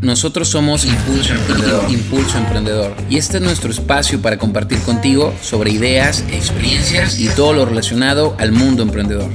Nosotros 0.00 0.48
somos 0.48 0.84
Impulso 0.84 1.34
Emprendedor. 1.34 1.90
Impulso 1.90 2.38
Emprendedor. 2.38 2.94
Y 3.10 3.16
este 3.16 3.38
es 3.38 3.42
nuestro 3.42 3.70
espacio 3.70 4.22
para 4.22 4.38
compartir 4.38 4.78
contigo 4.80 5.34
sobre 5.42 5.72
ideas, 5.72 6.24
experiencias 6.32 7.18
y 7.18 7.28
todo 7.28 7.52
lo 7.52 7.64
relacionado 7.64 8.36
al 8.38 8.52
mundo 8.52 8.84
emprendedor. 8.84 9.28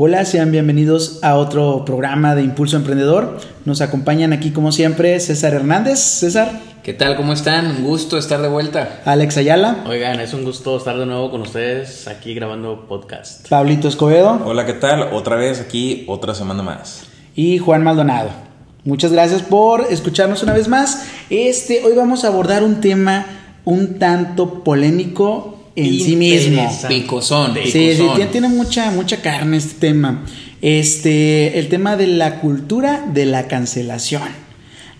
Hola, 0.00 0.24
sean 0.24 0.52
bienvenidos 0.52 1.18
a 1.24 1.34
otro 1.34 1.84
programa 1.84 2.36
de 2.36 2.44
Impulso 2.44 2.76
Emprendedor. 2.76 3.40
Nos 3.64 3.80
acompañan 3.80 4.32
aquí 4.32 4.52
como 4.52 4.70
siempre 4.70 5.18
César 5.18 5.54
Hernández. 5.54 5.98
César. 5.98 6.52
¿Qué 6.84 6.94
tal? 6.94 7.16
¿Cómo 7.16 7.32
están? 7.32 7.66
Un 7.66 7.82
gusto 7.82 8.16
estar 8.16 8.40
de 8.40 8.46
vuelta. 8.46 9.00
Alex 9.04 9.38
Ayala. 9.38 9.82
Oigan, 9.88 10.20
es 10.20 10.32
un 10.34 10.44
gusto 10.44 10.76
estar 10.76 10.96
de 10.96 11.04
nuevo 11.04 11.32
con 11.32 11.40
ustedes 11.40 12.06
aquí 12.06 12.32
grabando 12.32 12.86
podcast. 12.86 13.48
Pablito 13.48 13.88
Escobedo. 13.88 14.40
Hola, 14.44 14.66
¿qué 14.66 14.74
tal? 14.74 15.02
Otra 15.12 15.34
vez 15.34 15.60
aquí, 15.60 16.04
otra 16.06 16.32
semana 16.32 16.62
más. 16.62 17.02
Y 17.34 17.58
Juan 17.58 17.82
Maldonado. 17.82 18.30
Muchas 18.84 19.10
gracias 19.10 19.42
por 19.42 19.80
escucharnos 19.90 20.44
una 20.44 20.52
vez 20.52 20.68
más. 20.68 21.08
Este, 21.28 21.84
hoy 21.84 21.96
vamos 21.96 22.24
a 22.24 22.28
abordar 22.28 22.62
un 22.62 22.80
tema 22.80 23.26
un 23.64 23.98
tanto 23.98 24.62
polémico 24.62 25.57
en 25.78 26.00
sí 26.00 26.16
mismo. 26.16 26.70
Picosón. 26.88 27.54
Sí, 27.64 27.94
sí, 27.94 28.08
tiene 28.32 28.48
mucha, 28.48 28.90
mucha 28.90 29.20
carne 29.20 29.56
este 29.56 29.78
tema. 29.78 30.24
Este, 30.60 31.58
el 31.58 31.68
tema 31.68 31.96
de 31.96 32.08
la 32.08 32.40
cultura 32.40 33.04
de 33.12 33.26
la 33.26 33.46
cancelación. 33.46 34.22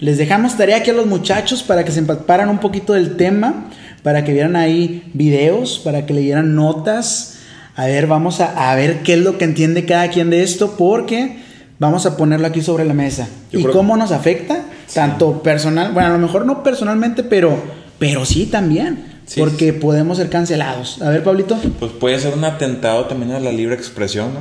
Les 0.01 0.17
dejamos 0.17 0.57
tarea 0.57 0.79
aquí 0.79 0.91
a 0.91 0.93
los 0.93 1.07
muchachos 1.07 1.65
para 1.65 1.85
que 1.85 1.91
se 1.91 1.99
empaparan 1.99 2.49
un 2.49 2.59
poquito 2.59 2.93
del 2.93 3.17
tema, 3.17 3.69
para 4.05 4.25
que 4.25 4.33
vieran 4.33 4.55
ahí 4.55 5.11
videos, 5.15 5.81
para 5.81 6.07
que 6.07 6.15
leyeran 6.15 6.55
notas. 6.55 7.39
A 7.75 7.87
ver, 7.87 8.07
vamos 8.07 8.41
a, 8.41 8.71
a 8.71 8.75
ver 8.77 9.03
qué 9.03 9.15
es 9.15 9.21
lo 9.21 9.39
que 9.39 9.45
entiende 9.45 9.85
cada 9.85 10.09
quien 10.09 10.31
de 10.31 10.45
esto, 10.45 10.77
porque 10.79 11.39
vamos 11.81 12.07
a 12.07 12.17
ponerlo 12.17 12.47
aquí 12.47 12.63
sobre 12.63 12.85
la 12.85 12.95
mesa. 12.95 13.29
¿Y 13.51 13.63
cómo 13.65 13.97
nos 13.97 14.13
afecta? 14.13 14.63
Tanto 14.95 15.43
personal, 15.43 15.93
bueno, 15.93 16.09
a 16.09 16.13
lo 16.13 16.19
mejor 16.19 16.47
no 16.47 16.63
personalmente, 16.63 17.25
pero, 17.25 17.61
pero 17.99 18.25
sí 18.25 18.47
también 18.47 19.18
porque 19.37 19.73
podemos 19.73 20.19
ser 20.19 20.31
cancelados. 20.31 21.01
A 21.03 21.11
ver, 21.11 21.23
Pablito. 21.23 21.57
Pues 21.79 21.93
puede 21.93 22.19
ser 22.19 22.35
un 22.35 22.45
atentado 22.45 23.07
también 23.07 23.33
a 23.33 23.41
la 23.41 23.53
libre 23.53 23.75
expresión, 23.75 24.33
¿no? 24.35 24.41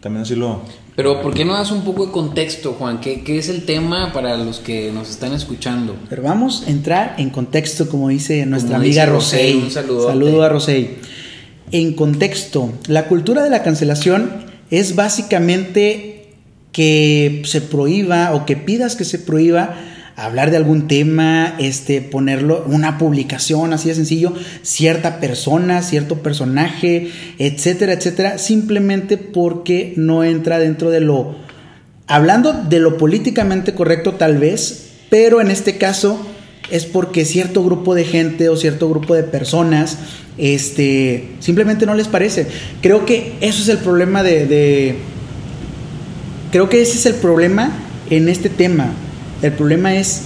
También 0.00 0.22
así 0.22 0.34
lo... 0.34 0.62
Pero 0.96 1.20
¿por 1.22 1.34
qué 1.34 1.44
no 1.44 1.54
das 1.54 1.72
un 1.72 1.82
poco 1.82 2.06
de 2.06 2.12
contexto, 2.12 2.76
Juan? 2.78 3.00
¿Qué, 3.00 3.22
es 3.26 3.48
el 3.48 3.64
tema 3.64 4.12
para 4.12 4.36
los 4.36 4.60
que 4.60 4.92
nos 4.92 5.10
están 5.10 5.32
escuchando? 5.32 5.96
Pero 6.08 6.22
vamos 6.22 6.64
a 6.66 6.70
entrar 6.70 7.16
en 7.18 7.30
contexto, 7.30 7.88
como 7.88 8.10
dice 8.10 8.46
nuestra 8.46 8.76
amiga 8.76 9.04
Rosey. 9.06 9.56
Un 9.56 9.70
saludo. 9.72 10.06
Saludo 10.06 10.42
a 10.44 10.48
Rosey. 10.48 10.98
En 11.72 11.94
contexto, 11.94 12.72
la 12.86 13.08
cultura 13.08 13.42
de 13.42 13.50
la 13.50 13.64
cancelación 13.64 14.30
es 14.70 14.94
básicamente 14.94 16.28
que 16.70 17.42
se 17.44 17.60
prohíba 17.60 18.32
o 18.34 18.46
que 18.46 18.56
pidas 18.56 18.94
que 18.94 19.04
se 19.04 19.18
prohíba 19.18 19.76
hablar 20.16 20.50
de 20.50 20.56
algún 20.56 20.86
tema, 20.86 21.56
este, 21.58 22.00
ponerlo, 22.00 22.64
una 22.68 22.98
publicación 22.98 23.72
así 23.72 23.88
de 23.88 23.96
sencillo, 23.96 24.32
cierta 24.62 25.18
persona, 25.18 25.82
cierto 25.82 26.22
personaje, 26.22 27.10
etcétera, 27.38 27.94
etcétera, 27.94 28.38
simplemente 28.38 29.16
porque 29.16 29.92
no 29.96 30.22
entra 30.22 30.58
dentro 30.58 30.90
de 30.90 31.00
lo, 31.00 31.34
hablando 32.06 32.52
de 32.52 32.78
lo 32.78 32.96
políticamente 32.96 33.74
correcto 33.74 34.12
tal 34.12 34.38
vez, 34.38 34.90
pero 35.10 35.40
en 35.40 35.50
este 35.50 35.78
caso 35.78 36.24
es 36.70 36.86
porque 36.86 37.24
cierto 37.24 37.64
grupo 37.64 37.94
de 37.94 38.04
gente 38.04 38.48
o 38.48 38.56
cierto 38.56 38.88
grupo 38.88 39.14
de 39.14 39.24
personas, 39.24 39.98
este, 40.38 41.28
simplemente 41.40 41.86
no 41.86 41.94
les 41.94 42.08
parece. 42.08 42.46
Creo 42.80 43.04
que 43.04 43.34
eso 43.40 43.62
es 43.62 43.68
el 43.68 43.78
problema 43.78 44.22
de, 44.22 44.96
creo 46.52 46.68
que 46.68 46.82
ese 46.82 46.98
es 46.98 47.06
el 47.06 47.14
problema 47.14 47.72
en 48.10 48.28
este 48.28 48.48
tema 48.48 48.94
el 49.44 49.52
problema 49.52 49.94
es 49.94 50.22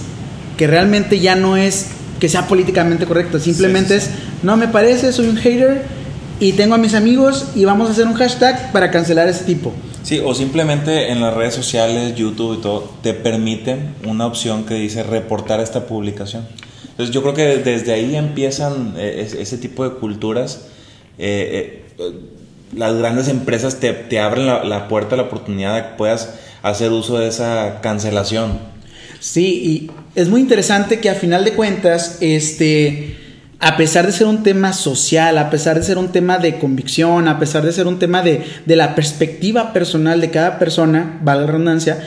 que 0.57 0.65
realmente 0.65 1.19
ya 1.19 1.35
no 1.35 1.57
es 1.57 1.87
que 2.19 2.29
sea 2.29 2.47
políticamente 2.47 3.05
correcto, 3.05 3.39
simplemente 3.39 3.95
es, 3.97 4.09
no 4.43 4.57
me 4.57 4.67
parece, 4.67 5.11
soy 5.11 5.27
un 5.27 5.37
hater 5.37 5.83
y 6.39 6.53
tengo 6.53 6.75
a 6.75 6.77
mis 6.77 6.93
amigos 6.93 7.47
y 7.53 7.65
vamos 7.65 7.89
a 7.89 7.91
hacer 7.91 8.07
un 8.07 8.13
hashtag 8.13 8.71
para 8.71 8.91
cancelar 8.91 9.27
a 9.27 9.31
ese 9.31 9.43
tipo. 9.43 9.73
Sí, 10.03 10.21
o 10.23 10.33
simplemente 10.33 11.11
en 11.11 11.21
las 11.21 11.33
redes 11.33 11.53
sociales, 11.53 12.15
YouTube 12.15 12.59
y 12.59 12.61
todo, 12.61 12.93
te 13.03 13.13
permiten 13.13 13.93
una 14.05 14.25
opción 14.25 14.63
que 14.63 14.75
dice 14.75 15.03
reportar 15.03 15.59
esta 15.59 15.85
publicación. 15.85 16.47
Entonces 16.91 17.13
yo 17.13 17.21
creo 17.21 17.33
que 17.33 17.57
desde 17.57 17.93
ahí 17.93 18.15
empiezan 18.15 18.93
eh, 18.97 19.27
ese 19.37 19.57
tipo 19.57 19.83
de 19.83 19.95
culturas. 19.95 20.67
Eh, 21.17 21.85
eh, 21.97 22.11
las 22.75 22.95
grandes 22.95 23.27
empresas 23.27 23.79
te, 23.81 23.91
te 23.91 24.19
abren 24.19 24.45
la, 24.45 24.63
la 24.63 24.87
puerta, 24.87 25.17
la 25.17 25.23
oportunidad 25.23 25.75
de 25.75 25.81
que 25.83 25.97
puedas 25.97 26.35
hacer 26.63 26.91
uso 26.91 27.17
de 27.17 27.27
esa 27.27 27.79
cancelación. 27.81 28.68
Sí, 29.19 29.45
y 29.45 29.91
es 30.19 30.29
muy 30.29 30.41
interesante 30.41 30.99
que 30.99 31.09
a 31.09 31.15
final 31.15 31.43
de 31.43 31.53
cuentas, 31.53 32.17
este, 32.21 33.15
a 33.59 33.75
pesar 33.75 34.05
de 34.05 34.13
ser 34.13 34.27
un 34.27 34.43
tema 34.43 34.71
social, 34.71 35.37
a 35.37 35.49
pesar 35.49 35.77
de 35.77 35.83
ser 35.83 35.97
un 35.97 36.09
tema 36.09 36.37
de 36.37 36.57
convicción, 36.57 37.27
a 37.27 37.37
pesar 37.37 37.65
de 37.65 37.73
ser 37.73 37.87
un 37.87 37.99
tema 37.99 38.21
de, 38.21 38.43
de 38.65 38.75
la 38.75 38.95
perspectiva 38.95 39.73
personal 39.73 40.21
de 40.21 40.29
cada 40.31 40.57
persona, 40.57 41.19
vale 41.21 41.41
la 41.41 41.47
redundancia, 41.47 41.99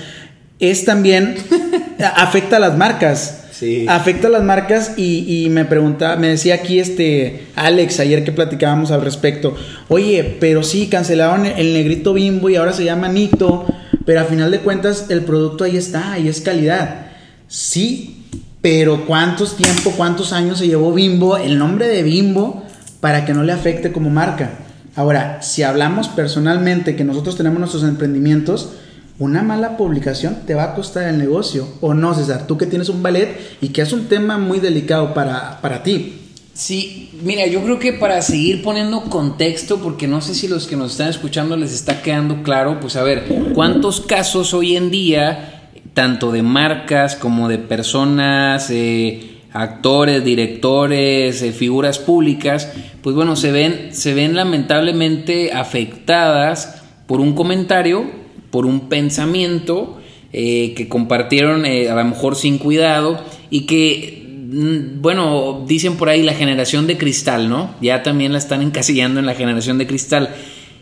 es 0.58 0.84
también, 0.84 1.36
afecta 2.16 2.56
a 2.56 2.60
las 2.60 2.76
marcas. 2.76 3.38
Sí. 3.52 3.84
Afecta 3.88 4.26
a 4.26 4.30
las 4.30 4.42
marcas 4.42 4.94
y, 4.96 5.44
y, 5.44 5.48
me 5.50 5.64
preguntaba, 5.64 6.16
me 6.16 6.28
decía 6.28 6.54
aquí 6.54 6.80
este 6.80 7.42
Alex 7.54 8.00
ayer 8.00 8.24
que 8.24 8.32
platicábamos 8.32 8.90
al 8.90 9.02
respecto, 9.02 9.54
oye, 9.88 10.36
pero 10.40 10.64
sí, 10.64 10.88
cancelaron 10.88 11.46
el 11.46 11.72
negrito 11.72 12.12
bimbo 12.12 12.50
y 12.50 12.56
ahora 12.56 12.72
se 12.72 12.84
llama 12.84 13.06
Nito 13.08 13.66
pero 14.04 14.20
a 14.20 14.24
final 14.24 14.50
de 14.50 14.60
cuentas 14.60 15.06
el 15.08 15.22
producto 15.22 15.64
ahí 15.64 15.76
está, 15.76 16.12
ahí 16.12 16.28
es 16.28 16.40
calidad. 16.40 17.06
Sí, 17.48 18.24
pero 18.60 19.06
¿cuántos 19.06 19.56
tiempo, 19.56 19.92
cuántos 19.96 20.32
años 20.32 20.58
se 20.58 20.68
llevó 20.68 20.92
Bimbo, 20.92 21.36
el 21.36 21.58
nombre 21.58 21.88
de 21.88 22.02
Bimbo, 22.02 22.64
para 23.00 23.24
que 23.24 23.34
no 23.34 23.42
le 23.42 23.52
afecte 23.52 23.92
como 23.92 24.10
marca? 24.10 24.50
Ahora, 24.94 25.42
si 25.42 25.62
hablamos 25.62 26.08
personalmente 26.08 26.96
que 26.96 27.04
nosotros 27.04 27.36
tenemos 27.36 27.58
nuestros 27.58 27.82
emprendimientos, 27.84 28.70
una 29.18 29.42
mala 29.42 29.76
publicación 29.76 30.38
te 30.46 30.54
va 30.54 30.64
a 30.64 30.74
costar 30.74 31.08
el 31.08 31.18
negocio. 31.18 31.66
¿O 31.80 31.94
no, 31.94 32.14
César? 32.14 32.46
Tú 32.46 32.58
que 32.58 32.66
tienes 32.66 32.88
un 32.88 33.02
ballet 33.02 33.36
y 33.60 33.68
que 33.68 33.82
es 33.82 33.92
un 33.92 34.06
tema 34.06 34.38
muy 34.38 34.60
delicado 34.60 35.14
para, 35.14 35.60
para 35.60 35.82
ti. 35.82 36.21
Sí, 36.54 37.08
mira, 37.22 37.46
yo 37.46 37.62
creo 37.62 37.78
que 37.78 37.94
para 37.94 38.20
seguir 38.20 38.62
poniendo 38.62 39.00
contexto, 39.04 39.78
porque 39.78 40.06
no 40.06 40.20
sé 40.20 40.34
si 40.34 40.48
los 40.48 40.66
que 40.66 40.76
nos 40.76 40.92
están 40.92 41.08
escuchando 41.08 41.56
les 41.56 41.72
está 41.72 42.02
quedando 42.02 42.42
claro, 42.42 42.78
pues 42.78 42.96
a 42.96 43.02
ver, 43.02 43.24
¿cuántos 43.54 44.02
casos 44.02 44.52
hoy 44.52 44.76
en 44.76 44.90
día, 44.90 45.70
tanto 45.94 46.30
de 46.30 46.42
marcas 46.42 47.16
como 47.16 47.48
de 47.48 47.56
personas, 47.56 48.68
eh, 48.68 49.38
actores, 49.54 50.24
directores, 50.24 51.40
eh, 51.40 51.52
figuras 51.52 51.98
públicas, 51.98 52.70
pues 53.02 53.16
bueno, 53.16 53.34
se 53.34 53.50
ven, 53.50 53.88
se 53.92 54.12
ven 54.12 54.34
lamentablemente 54.36 55.52
afectadas 55.52 56.82
por 57.06 57.20
un 57.20 57.34
comentario, 57.34 58.04
por 58.50 58.66
un 58.66 58.90
pensamiento 58.90 60.00
eh, 60.34 60.74
que 60.76 60.86
compartieron 60.86 61.64
a 61.64 61.94
lo 61.94 62.04
mejor 62.04 62.36
sin 62.36 62.58
cuidado 62.58 63.18
y 63.48 63.62
que 63.62 64.22
bueno, 64.52 65.64
dicen 65.66 65.96
por 65.96 66.08
ahí 66.08 66.22
la 66.22 66.34
generación 66.34 66.86
de 66.86 66.98
cristal, 66.98 67.48
¿no? 67.48 67.74
Ya 67.80 68.02
también 68.02 68.32
la 68.32 68.38
están 68.38 68.62
encasillando 68.62 69.18
en 69.18 69.26
la 69.26 69.34
generación 69.34 69.78
de 69.78 69.86
cristal. 69.86 70.34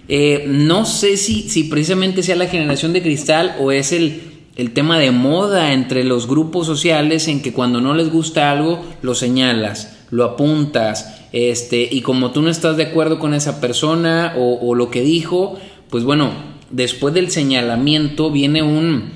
Eh, 0.09 0.45
no 0.49 0.87
sé 0.87 1.17
si, 1.17 1.49
si 1.49 1.65
precisamente 1.65 2.23
sea 2.23 2.35
la 2.37 2.47
generación 2.47 2.93
de 2.93 3.03
cristal 3.03 3.55
o 3.61 3.71
es 3.71 3.93
el, 3.93 4.23
el 4.57 4.73
tema 4.73 4.99
de 4.99 5.13
moda 5.13 5.73
entre 5.73 6.03
los 6.05 6.27
grupos 6.27 6.67
sociales 6.67 7.29
en 7.29 7.43
que 7.43 7.53
cuando 7.53 7.81
no 7.81 7.95
les 7.95 8.11
gusta 8.11 8.51
algo 8.51 8.85
lo 9.03 9.15
señalas, 9.15 9.99
lo 10.11 10.25
apuntas, 10.25 11.21
este, 11.33 11.89
y 11.91 12.01
como 12.01 12.33
tú 12.33 12.43
no 12.43 12.51
estás 12.51 12.77
de 12.77 12.85
acuerdo 12.85 13.19
con 13.19 13.35
esa 13.35 13.61
persona 13.61 14.35
o, 14.37 14.75
lo 14.75 14.91
que 14.91 15.03
dijo, 15.03 15.59
pues 15.89 16.05
bueno, 16.05 16.33
después 16.71 17.15
del 17.15 17.31
señalamiento 17.31 18.31
viene 18.31 18.63
un 18.63 19.11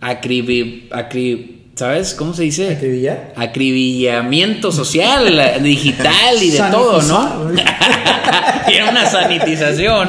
acribi, 0.00 0.88
¿Sabes? 1.78 2.12
¿Cómo 2.14 2.34
se 2.34 2.42
dice? 2.42 2.72
¿Acribillar? 2.72 3.32
Acribillamiento 3.36 4.72
social, 4.72 5.62
digital 5.62 6.42
y 6.42 6.50
de 6.50 6.58
todo, 6.72 7.00
¿no? 7.02 7.52
Tiene 8.66 8.88
una 8.90 9.06
sanitización. 9.06 10.08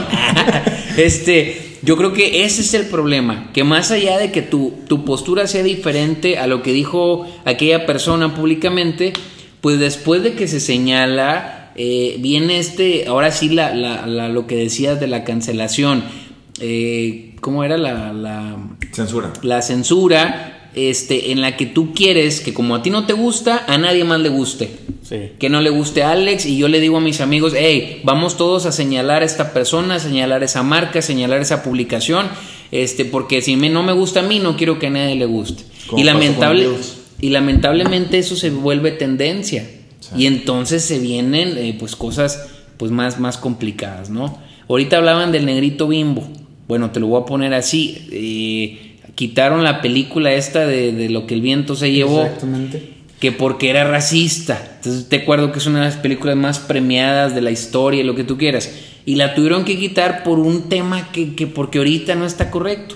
este, 0.98 1.78
yo 1.84 1.96
creo 1.96 2.12
que 2.12 2.44
ese 2.44 2.62
es 2.62 2.74
el 2.74 2.88
problema, 2.88 3.52
que 3.54 3.64
más 3.64 3.92
allá 3.92 4.18
de 4.18 4.32
que 4.32 4.42
tu, 4.42 4.80
tu 4.88 5.06
postura 5.06 5.46
sea 5.46 5.62
diferente 5.62 6.40
a 6.40 6.48
lo 6.48 6.64
que 6.64 6.74
dijo 6.74 7.28
aquella 7.46 7.86
persona 7.86 8.34
públicamente, 8.34 9.14
pues 9.62 9.78
después 9.78 10.24
de 10.24 10.34
que 10.34 10.48
se 10.48 10.60
señala, 10.60 11.72
eh, 11.76 12.16
viene 12.18 12.58
este, 12.58 13.06
ahora 13.06 13.30
sí 13.30 13.50
la, 13.50 13.76
la, 13.76 14.28
lo 14.28 14.48
que 14.48 14.56
decías 14.56 15.00
de 15.00 15.06
la 15.06 15.24
cancelación. 15.24 16.04
Eh, 16.62 17.36
¿Cómo 17.42 17.64
era 17.64 17.78
la, 17.78 18.12
la 18.12 18.58
censura? 18.92 19.34
La 19.44 19.62
censura 19.62 20.56
este, 20.76 21.32
en 21.32 21.42
la 21.42 21.58
que 21.58 21.66
tú 21.66 21.94
quieres 21.94 22.42
que 22.42 22.54
como 22.54 22.76
a 22.76 22.84
ti 22.84 22.90
no 22.90 23.06
te 23.06 23.14
gusta, 23.14 23.66
a 23.68 23.78
nadie 23.78 24.04
más 24.04 24.20
le 24.20 24.30
guste. 24.30 24.70
Que 25.40 25.50
no 25.50 25.60
le 25.62 25.72
guste 25.72 26.04
a 26.04 26.12
Alex 26.12 26.46
y 26.46 26.58
yo 26.58 26.68
le 26.68 26.80
digo 26.80 26.98
a 26.98 27.02
mis 27.02 27.20
amigos, 27.20 27.54
hey, 27.58 28.02
vamos 28.04 28.38
todos 28.38 28.68
a 28.68 28.72
señalar 28.72 29.24
a 29.24 29.26
esta 29.26 29.54
persona, 29.54 29.96
a 29.96 30.00
señalar 30.00 30.44
esa 30.44 30.62
marca, 30.62 31.00
a 31.00 31.02
señalar 31.02 31.42
esa 31.42 31.64
publicación. 31.64 32.28
Este, 32.72 33.06
porque 33.06 33.42
si 33.42 33.56
me, 33.56 33.70
no 33.70 33.82
me 33.82 33.94
gusta 33.94 34.20
a 34.20 34.24
mí, 34.24 34.38
no 34.38 34.56
quiero 34.56 34.78
que 34.78 34.88
a 34.88 34.92
nadie 34.92 35.16
le 35.16 35.26
guste. 35.26 35.64
Y, 35.98 36.04
lamentable, 36.04 36.68
y 37.20 37.30
lamentablemente 37.30 38.20
eso 38.20 38.36
se 38.36 38.52
vuelve 38.52 38.92
tendencia. 38.92 39.68
Y 40.16 40.28
entonces 40.28 40.84
se 40.84 41.00
vienen 41.00 41.58
eh, 41.58 41.76
pues 41.78 41.96
cosas 41.96 42.48
pues 42.78 42.92
más, 42.92 43.20
más 43.20 43.38
complicadas, 43.38 44.10
¿no? 44.10 44.38
Ahorita 44.68 44.98
hablaban 44.98 45.32
del 45.32 45.46
negrito 45.46 45.88
bimbo. 45.88 46.28
Bueno, 46.68 46.92
te 46.92 47.00
lo 47.00 47.08
voy 47.08 47.22
a 47.22 47.26
poner 47.26 47.54
así. 47.56 48.08
Eh, 48.12 48.89
quitaron 49.20 49.66
la 49.66 49.82
película 49.82 50.32
esta 50.32 50.66
de, 50.66 50.94
de, 50.94 51.10
lo 51.10 51.28
que 51.28 51.34
el 51.34 51.42
viento 51.42 51.76
se 51.76 51.92
llevó. 51.92 52.24
Exactamente. 52.24 52.94
Que 53.20 53.34
porque 53.34 53.70
era 53.70 53.84
racista. 53.84 54.76
Entonces 54.78 55.10
te 55.10 55.18
acuerdo 55.18 55.52
que 55.52 55.60
es 55.60 55.68
una 55.68 55.80
de 55.80 55.86
las 55.88 55.98
películas 55.98 56.38
más 56.38 56.60
premiadas 56.60 57.36
de 57.36 57.42
la 57.42 57.52
historia, 57.52 58.02
lo 58.06 58.16
que 58.16 58.24
tú 58.24 58.38
quieras. 58.38 58.72
Y 59.06 59.16
la 59.16 59.36
tuvieron 59.36 59.66
que 59.66 59.78
quitar 59.78 60.24
por 60.24 60.40
un 60.40 60.70
tema 60.70 61.12
que, 61.12 61.36
que 61.36 61.48
porque 61.48 61.80
ahorita 61.80 62.16
no 62.16 62.26
está 62.26 62.50
correcto 62.50 62.96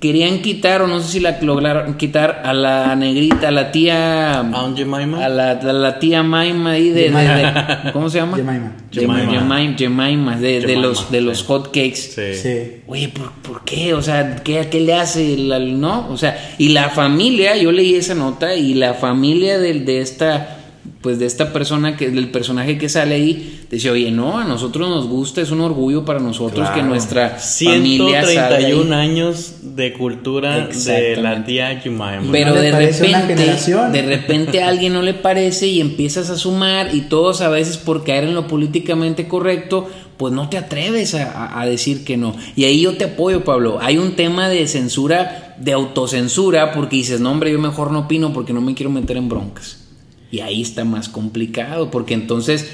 querían 0.00 0.42
quitar, 0.42 0.82
o 0.82 0.86
no 0.86 1.00
sé 1.00 1.12
si 1.12 1.20
la 1.20 1.38
lograron 1.40 1.94
quitar, 1.94 2.42
a 2.44 2.52
la 2.52 2.94
negrita, 2.96 3.48
a 3.48 3.50
la 3.50 3.72
tía. 3.72 4.40
¿A 4.40 4.72
Jemima? 4.76 5.24
A 5.24 5.28
la, 5.28 5.50
a 5.52 5.72
la 5.72 5.98
tía 5.98 6.22
Maima 6.22 6.72
ahí 6.72 6.90
de, 6.90 7.10
de, 7.10 7.92
¿Cómo 7.92 8.10
se 8.10 8.18
llama? 8.18 8.36
Jemima. 8.36 8.72
Jemima. 8.90 9.74
Jemima, 9.76 10.36
de, 10.36 10.60
de, 10.60 10.76
los, 10.76 11.10
de 11.10 11.20
los 11.20 11.42
hot 11.44 11.66
cakes. 11.66 11.96
Sí. 11.96 12.34
sí. 12.34 12.82
Oye, 12.86 13.08
¿por, 13.08 13.32
¿por, 13.32 13.64
qué? 13.64 13.94
O 13.94 14.02
sea, 14.02 14.36
¿qué, 14.36 14.68
¿qué 14.70 14.80
le 14.80 14.94
hace? 14.94 15.36
La, 15.38 15.58
¿No? 15.58 16.08
O 16.10 16.16
sea, 16.16 16.54
y 16.58 16.70
la 16.70 16.90
familia, 16.90 17.56
yo 17.56 17.72
leí 17.72 17.94
esa 17.94 18.14
nota, 18.14 18.54
y 18.54 18.74
la 18.74 18.94
familia 18.94 19.58
de, 19.58 19.80
de 19.80 20.00
esta 20.00 20.55
pues 21.00 21.18
de 21.18 21.26
esta 21.26 21.52
persona 21.52 21.96
que 21.96 22.10
del 22.10 22.30
personaje 22.30 22.78
que 22.78 22.88
sale 22.88 23.14
ahí 23.14 23.66
decía 23.70 23.92
oye 23.92 24.10
no 24.10 24.38
a 24.38 24.44
nosotros 24.44 24.88
nos 24.88 25.06
gusta 25.06 25.40
es 25.40 25.50
un 25.50 25.60
orgullo 25.60 26.04
para 26.04 26.20
nosotros 26.20 26.68
que 26.70 26.82
nuestra 26.82 27.38
131 27.38 28.82
familia 28.82 28.98
años 28.98 29.54
de 29.62 29.92
cultura 29.92 30.68
de 30.68 31.16
la 31.16 31.44
tía 31.44 31.80
Jemima 31.80 32.22
pero 32.32 32.54
de 32.54 32.72
repente 32.72 33.74
de 33.92 34.02
repente 34.02 34.62
a 34.62 34.68
alguien 34.68 34.92
no 34.92 35.02
le 35.02 35.14
parece 35.14 35.66
y 35.68 35.80
empiezas 35.80 36.30
a 36.30 36.36
sumar 36.36 36.94
y 36.94 37.02
todos 37.02 37.40
a 37.40 37.48
veces 37.48 37.76
por 37.76 38.04
caer 38.04 38.24
en 38.24 38.34
lo 38.34 38.46
políticamente 38.46 39.28
correcto 39.28 39.88
pues 40.16 40.32
no 40.32 40.48
te 40.48 40.56
atreves 40.56 41.14
a, 41.14 41.60
a 41.60 41.66
decir 41.66 42.02
que 42.02 42.16
no. 42.16 42.34
Y 42.56 42.64
ahí 42.64 42.80
yo 42.80 42.96
te 42.96 43.04
apoyo 43.04 43.44
Pablo. 43.44 43.78
Hay 43.82 43.98
un 43.98 44.16
tema 44.16 44.48
de 44.48 44.66
censura 44.66 45.54
de 45.58 45.72
autocensura 45.72 46.72
porque 46.72 46.96
dices 46.96 47.20
no 47.20 47.30
hombre 47.30 47.52
yo 47.52 47.58
mejor 47.58 47.90
no 47.90 48.00
opino 48.00 48.32
porque 48.32 48.52
no 48.52 48.60
me 48.60 48.74
quiero 48.74 48.90
meter 48.90 49.16
en 49.16 49.28
broncas 49.28 49.85
y 50.30 50.40
ahí 50.40 50.62
está 50.62 50.84
más 50.84 51.08
complicado, 51.08 51.90
porque 51.90 52.14
entonces, 52.14 52.70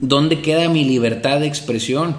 ¿dónde 0.00 0.40
queda 0.40 0.68
mi 0.68 0.84
libertad 0.84 1.40
de 1.40 1.46
expresión? 1.46 2.16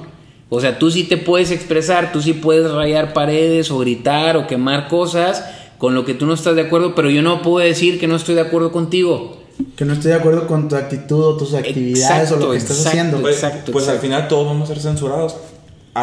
O 0.50 0.62
sea, 0.62 0.80
tú 0.80 0.90
sí 0.90 1.04
te 1.04 1.18
puedes 1.18 1.52
expresar, 1.52 2.12
tú 2.12 2.22
sí 2.22 2.34
puedes 2.34 2.72
rayar 2.72 3.14
paredes 3.14 3.70
o 3.70 3.78
gritar 3.80 4.36
o 4.38 4.48
quemar 4.48 4.88
cosas 4.88 5.46
con 5.78 5.94
lo 5.94 6.06
que 6.06 6.14
tú 6.14 6.26
no 6.26 6.34
estás 6.34 6.56
de 6.56 6.64
acuerdo, 6.64 6.96
pero 6.96 7.10
yo 7.10 7.22
no 7.22 7.42
puedo 7.42 7.66
decir 7.66 8.00
que 8.00 8.08
no 8.08 8.16
estoy 8.16 8.36
de 8.36 8.42
acuerdo 8.42 8.72
contigo. 8.72 9.38
Que 9.76 9.86
no 9.86 9.94
estoy 9.94 10.12
de 10.12 10.18
acuerdo 10.18 10.48
con 10.48 10.68
tu 10.68 10.76
actitud 10.76 11.24
o 11.24 11.38
tus 11.38 11.54
actividades 11.54 12.32
o 12.32 12.38
lo 12.38 12.52
que 12.52 12.58
estás 12.58 12.86
haciendo. 12.86 13.22
Pues, 13.22 13.46
pues 13.72 13.88
al 13.88 14.00
final 14.00 14.28
todos 14.28 14.46
vamos 14.46 14.70
a 14.70 14.74
ser 14.74 14.82
censurados 14.82 15.36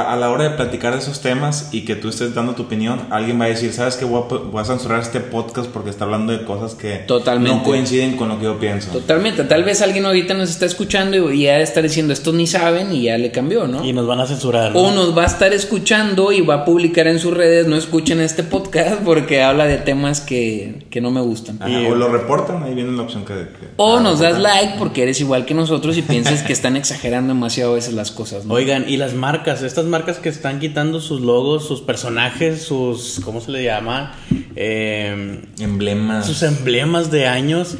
a, 0.03 0.17
la 0.17 0.31
hora 0.31 0.45
de 0.45 0.51
platicar 0.51 0.93
de 0.93 1.01
esos 1.01 1.21
temas 1.21 1.69
y 1.73 1.85
que 1.85 1.97
tú 1.97 2.09
estés 2.09 2.35
dando 2.35 2.55
tu 2.55 2.65
opinión, 2.65 3.01
alguien 3.11 3.41
va 3.41 3.47
a 3.47 3.49
decir, 3.49 3.73
¿sabes 3.73 3.97
que 3.97 4.05
voy 4.05 4.23
a, 4.57 4.65
censurar 4.65 5.01
este 5.01 5.21
podcast 5.21 5.71
porque 5.71 5.91
está 5.91 6.05
hablando 6.05 6.33
de 6.33 6.45
cosas 6.45 6.75
que 6.75 7.05
no 7.41 7.63
coinciden 7.63 8.17
con 8.17 8.29
lo 8.29 8.39
que 8.39 8.45
yo 8.45 8.59
pienso? 8.59 8.91
Totalmente. 8.91 9.45
Tal 9.45 9.65
vez 9.65 9.83
alguien 9.83 10.07
ahorita 10.07 10.35
nos 10.35 10.51
está 10.51 10.67
escuchando 10.67 11.33
y 11.33 11.43
ya 11.43 11.59
está 11.59 11.83
diciendo, 11.83 12.13
estos 12.13 12.35
ni 12.35 12.47
saben 12.47 12.93
y 12.93 13.05
ya 13.05 13.19
le 13.19 13.31
cambió, 13.31 13.67
¿no? 13.67 13.85
Y 13.85 13.93
nos 13.93 14.07
van 14.07 14.21
a 14.21 14.27
censurar. 14.27 14.73
O 14.75 14.91
nos 14.91 15.17
va 15.17 15.23
a 15.23 15.27
estar 15.27 15.53
escuchando 15.53 16.33
y 16.33 16.41
va 16.41 16.55
a 16.55 16.65
publicar 16.65 17.07
en 17.07 17.19
sus 17.19 17.35
redes, 17.35 17.67
no 17.67 17.77
escuchen 17.77 18.21
este 18.21 18.43
podcast 18.43 19.03
porque 19.03 19.43
habla 19.43 19.67
de 19.67 19.79
temas 19.79 20.21
que, 20.21 20.87
no 21.01 21.11
me 21.11 21.21
gustan. 21.21 21.61
o 21.63 21.95
lo 21.95 22.09
reportan, 22.09 22.63
ahí 22.63 22.75
viene 22.75 22.93
la 22.93 23.03
opción 23.03 23.25
que... 23.25 23.47
o 23.77 24.01
nos 24.01 24.21
das 24.21 24.39
like 24.39 24.75
porque 24.79 25.03
eres 25.03 25.21
igual 25.21 25.45
que 25.45 25.55
nosotros 25.55 25.97
y 25.97 26.03
piensas 26.03 26.43
que 26.43 26.53
están 26.55 26.77
exagerando 26.77 27.35
demasiado 27.35 27.73
a 27.73 27.75
veces 27.77 27.95
las 27.95 28.11
cosas, 28.11 28.45
¿no? 28.45 28.55
Oigan, 28.55 28.87
y 28.89 28.97
las 28.97 29.15
marcas, 29.15 29.63
estas 29.63 29.86
marcas 29.87 30.19
que 30.19 30.29
están 30.29 30.61
quitando 30.61 31.01
sus 31.01 31.21
logos, 31.21 31.67
sus 31.67 31.81
personajes, 31.81 32.63
sus, 32.63 33.21
¿cómo 33.25 33.41
se 33.41 33.51
le 33.51 33.65
llama? 33.65 34.15
Em, 34.55 35.43
emblemas. 35.61 36.27
Sus 36.27 36.43
emblemas 36.43 37.11
de 37.11 37.27
años. 37.27 37.77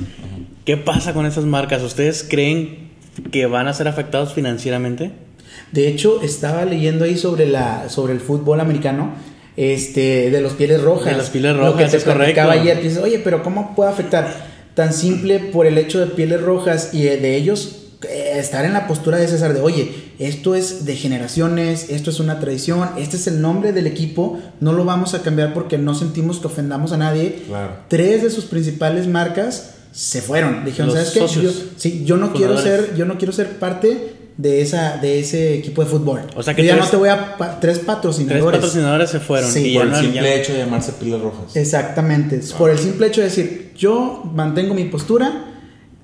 ¿Qué 0.65 0.77
pasa 0.77 1.13
con 1.13 1.27
esas 1.27 1.45
marcas? 1.45 1.83
¿Ustedes 1.83 2.27
creen 2.29 2.91
que 3.31 3.47
van 3.47 3.69
a 3.69 3.73
ser 3.73 3.89
afectados 3.89 4.35
financieramente? 4.35 5.13
De 5.73 5.89
hecho, 5.89 6.21
estaba 6.23 6.65
leyendo 6.65 7.05
ahí 7.05 7.17
sobre, 7.17 7.47
la, 7.47 7.89
sobre 7.89 8.13
el 8.13 8.21
fútbol 8.21 8.61
americano. 8.61 9.15
Este, 9.57 10.31
de 10.31 10.41
los 10.43 10.53
pieles 10.53 10.83
rojas. 10.83 11.13
De 11.13 11.17
las 11.17 11.31
pieles 11.31 11.57
rojas, 11.57 11.73
Lo 11.73 11.79
que 11.79 11.99
te 11.99 12.05
correcto. 12.05 12.51
ayer, 12.51 12.81
que 12.81 12.99
oye, 12.99 13.19
pero 13.21 13.43
¿cómo 13.43 13.75
puede 13.75 13.91
afectar? 13.91 14.47
Tan 14.75 14.93
simple 14.93 15.39
por 15.39 15.67
el 15.67 15.79
hecho 15.79 15.99
de 15.99 16.07
pieles 16.07 16.43
rojas 16.43 16.93
y 16.93 17.05
de 17.05 17.37
ellos 17.37 17.86
estar 18.41 18.65
en 18.65 18.73
la 18.73 18.87
postura 18.87 19.19
de 19.19 19.29
César 19.29 19.55
de, 19.55 19.61
oye, 19.61 19.93
esto 20.19 20.55
es 20.55 20.85
de 20.85 20.97
generaciones, 20.97 21.91
esto 21.91 22.11
es 22.11 22.21
una 22.21 22.41
tradición, 22.41 22.89
este 22.99 23.17
es 23.17 23.27
el 23.27 23.41
nombre 23.41 23.73
del 23.73 23.87
equipo, 23.87 24.39
no 24.61 24.73
lo 24.73 24.85
vamos 24.85 25.15
a 25.15 25.23
cambiar 25.23 25.55
porque 25.55 25.79
no 25.79 25.95
sentimos 25.95 26.39
que 26.39 26.47
ofendamos 26.47 26.93
a 26.93 26.97
nadie. 26.97 27.43
Tres 27.89 28.23
de 28.23 28.31
sus 28.31 28.45
principales 28.45 29.07
marcas 29.07 29.75
se 29.93 30.21
fueron. 30.21 30.65
Dijeron, 30.65 30.93
¿sabes 30.93 31.11
qué? 31.11 31.21
Yo, 31.21 31.51
sí, 31.77 32.05
yo 32.05 32.17
no 32.17 32.33
quiero 32.33 32.59
ser, 32.59 32.95
yo 32.97 33.05
no 33.05 33.19
quiero 33.19 33.33
ser 33.33 33.59
parte 33.59 34.15
de 34.37 34.61
esa 34.61 34.99
de 34.99 35.19
ese 35.19 35.55
equipo 35.55 35.83
de 35.83 35.89
fútbol. 35.89 36.21
O 36.37 36.43
sea 36.43 36.55
que 36.55 36.65
ya 36.65 36.77
no 36.77 36.87
te 36.87 36.97
voy 36.97 37.09
a 37.09 37.37
tres 37.61 37.79
patrocinadores. 37.79 38.45
Tres 38.45 38.57
patrocinadores 38.57 39.11
se 39.11 39.21
fueron 39.21 39.51
sí. 39.51 39.75
por 39.75 39.87
el 39.87 39.95
simple 39.97 40.41
hecho 40.41 40.53
de 40.53 40.59
llamarse 40.59 40.93
Pilas 40.93 41.21
Rojas. 41.21 41.57
Exactamente, 41.57 42.41
por 42.59 42.71
el 42.71 42.79
simple 42.79 43.07
hecho 43.07 43.23
de 43.23 43.29
decir, 43.29 43.73
yo 43.77 44.23
mantengo 44.35 44.75
mi 44.75 44.85
postura 44.85 45.56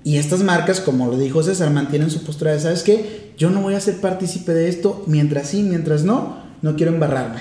y 0.04 0.16
estas 0.16 0.42
marcas, 0.42 0.80
como 0.80 1.06
lo 1.06 1.16
dijo 1.16 1.42
César, 1.42 1.70
mantienen 1.70 2.10
su 2.10 2.24
postura 2.24 2.52
de, 2.52 2.60
¿sabes 2.60 2.82
qué? 2.82 3.32
Yo 3.38 3.50
no 3.50 3.60
voy 3.60 3.74
a 3.74 3.80
ser 3.80 3.96
partícipe 3.96 4.52
de 4.52 4.68
esto, 4.68 5.04
mientras 5.06 5.48
sí, 5.48 5.62
mientras 5.62 6.04
no, 6.04 6.42
no 6.60 6.76
quiero 6.76 6.92
embarrarme. 6.92 7.40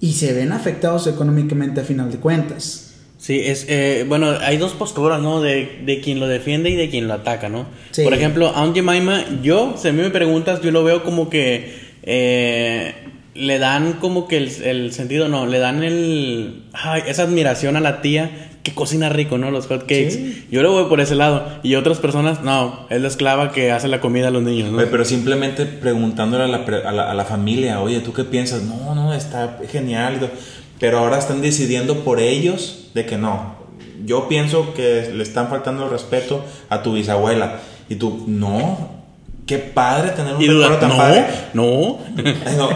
Y 0.00 0.12
se 0.12 0.32
ven 0.32 0.52
afectados 0.52 1.06
económicamente 1.06 1.80
a 1.80 1.84
final 1.84 2.10
de 2.10 2.18
cuentas. 2.18 2.94
Sí, 3.18 3.38
es, 3.38 3.66
eh, 3.68 4.04
bueno, 4.08 4.30
hay 4.40 4.56
dos 4.56 4.72
posturas, 4.72 5.20
¿no? 5.22 5.40
De, 5.40 5.80
de, 5.84 6.00
quien 6.00 6.18
lo 6.18 6.26
defiende 6.26 6.70
y 6.70 6.76
de 6.76 6.90
quien 6.90 7.06
lo 7.06 7.14
ataca, 7.14 7.48
¿no? 7.48 7.66
Por 8.02 8.14
ejemplo, 8.14 8.48
a 8.48 8.64
un 8.64 8.74
Jemima, 8.74 9.24
yo, 9.42 9.74
si 9.76 9.86
a 9.86 9.92
mí 9.92 10.02
me 10.02 10.10
preguntas, 10.10 10.60
yo 10.60 10.72
lo 10.72 10.82
veo 10.82 11.04
como 11.04 11.30
que 11.30 11.72
eh, 12.02 12.94
le 13.34 13.58
dan 13.60 13.92
como 13.94 14.26
que 14.26 14.38
el, 14.38 14.62
el, 14.64 14.92
sentido, 14.92 15.28
no, 15.28 15.46
le 15.46 15.58
dan 15.60 15.84
el, 15.84 16.64
ay, 16.72 17.02
esa 17.06 17.22
admiración 17.22 17.76
a 17.76 17.80
la 17.80 18.02
tía 18.02 18.51
que 18.62 18.72
cocina 18.74 19.08
rico, 19.08 19.38
¿no? 19.38 19.50
Los 19.50 19.66
hot 19.66 19.82
cakes. 19.82 20.44
Yo 20.50 20.62
lo 20.62 20.72
voy 20.72 20.84
por 20.84 21.00
ese 21.00 21.14
lado. 21.14 21.46
Y 21.62 21.74
otras 21.74 21.98
personas, 21.98 22.42
no, 22.42 22.86
es 22.90 23.00
la 23.00 23.08
esclava 23.08 23.52
que 23.52 23.72
hace 23.72 23.88
la 23.88 24.00
comida 24.00 24.28
a 24.28 24.30
los 24.30 24.42
niños, 24.42 24.70
¿no? 24.70 24.78
pero 24.90 25.04
simplemente 25.04 25.66
preguntándole 25.66 26.44
a 26.44 26.48
la, 26.48 27.10
a, 27.10 27.14
la, 27.14 27.24
familia, 27.24 27.80
oye, 27.80 28.00
¿tú 28.00 28.12
qué 28.12 28.24
piensas? 28.24 28.62
No, 28.62 28.94
no, 28.94 29.12
está 29.12 29.58
genial. 29.68 30.30
Pero 30.78 30.98
ahora 30.98 31.18
están 31.18 31.42
decidiendo 31.42 32.04
por 32.04 32.20
ellos 32.20 32.90
de 32.94 33.06
que 33.06 33.16
no. 33.16 33.56
Yo 34.04 34.28
pienso 34.28 34.74
que 34.74 35.10
le 35.14 35.22
están 35.22 35.48
faltando 35.48 35.84
el 35.84 35.90
respeto 35.90 36.44
a 36.68 36.82
tu 36.82 36.94
bisabuela. 36.94 37.60
Y 37.88 37.96
tú, 37.96 38.24
no, 38.26 39.02
Qué 39.46 39.58
padre 39.58 40.10
tener 40.10 40.34
un 40.34 40.40
recuerdo 40.40 40.76
tan 40.78 40.96
padre. 40.96 41.26
No. 41.52 41.98
no. 42.56 42.68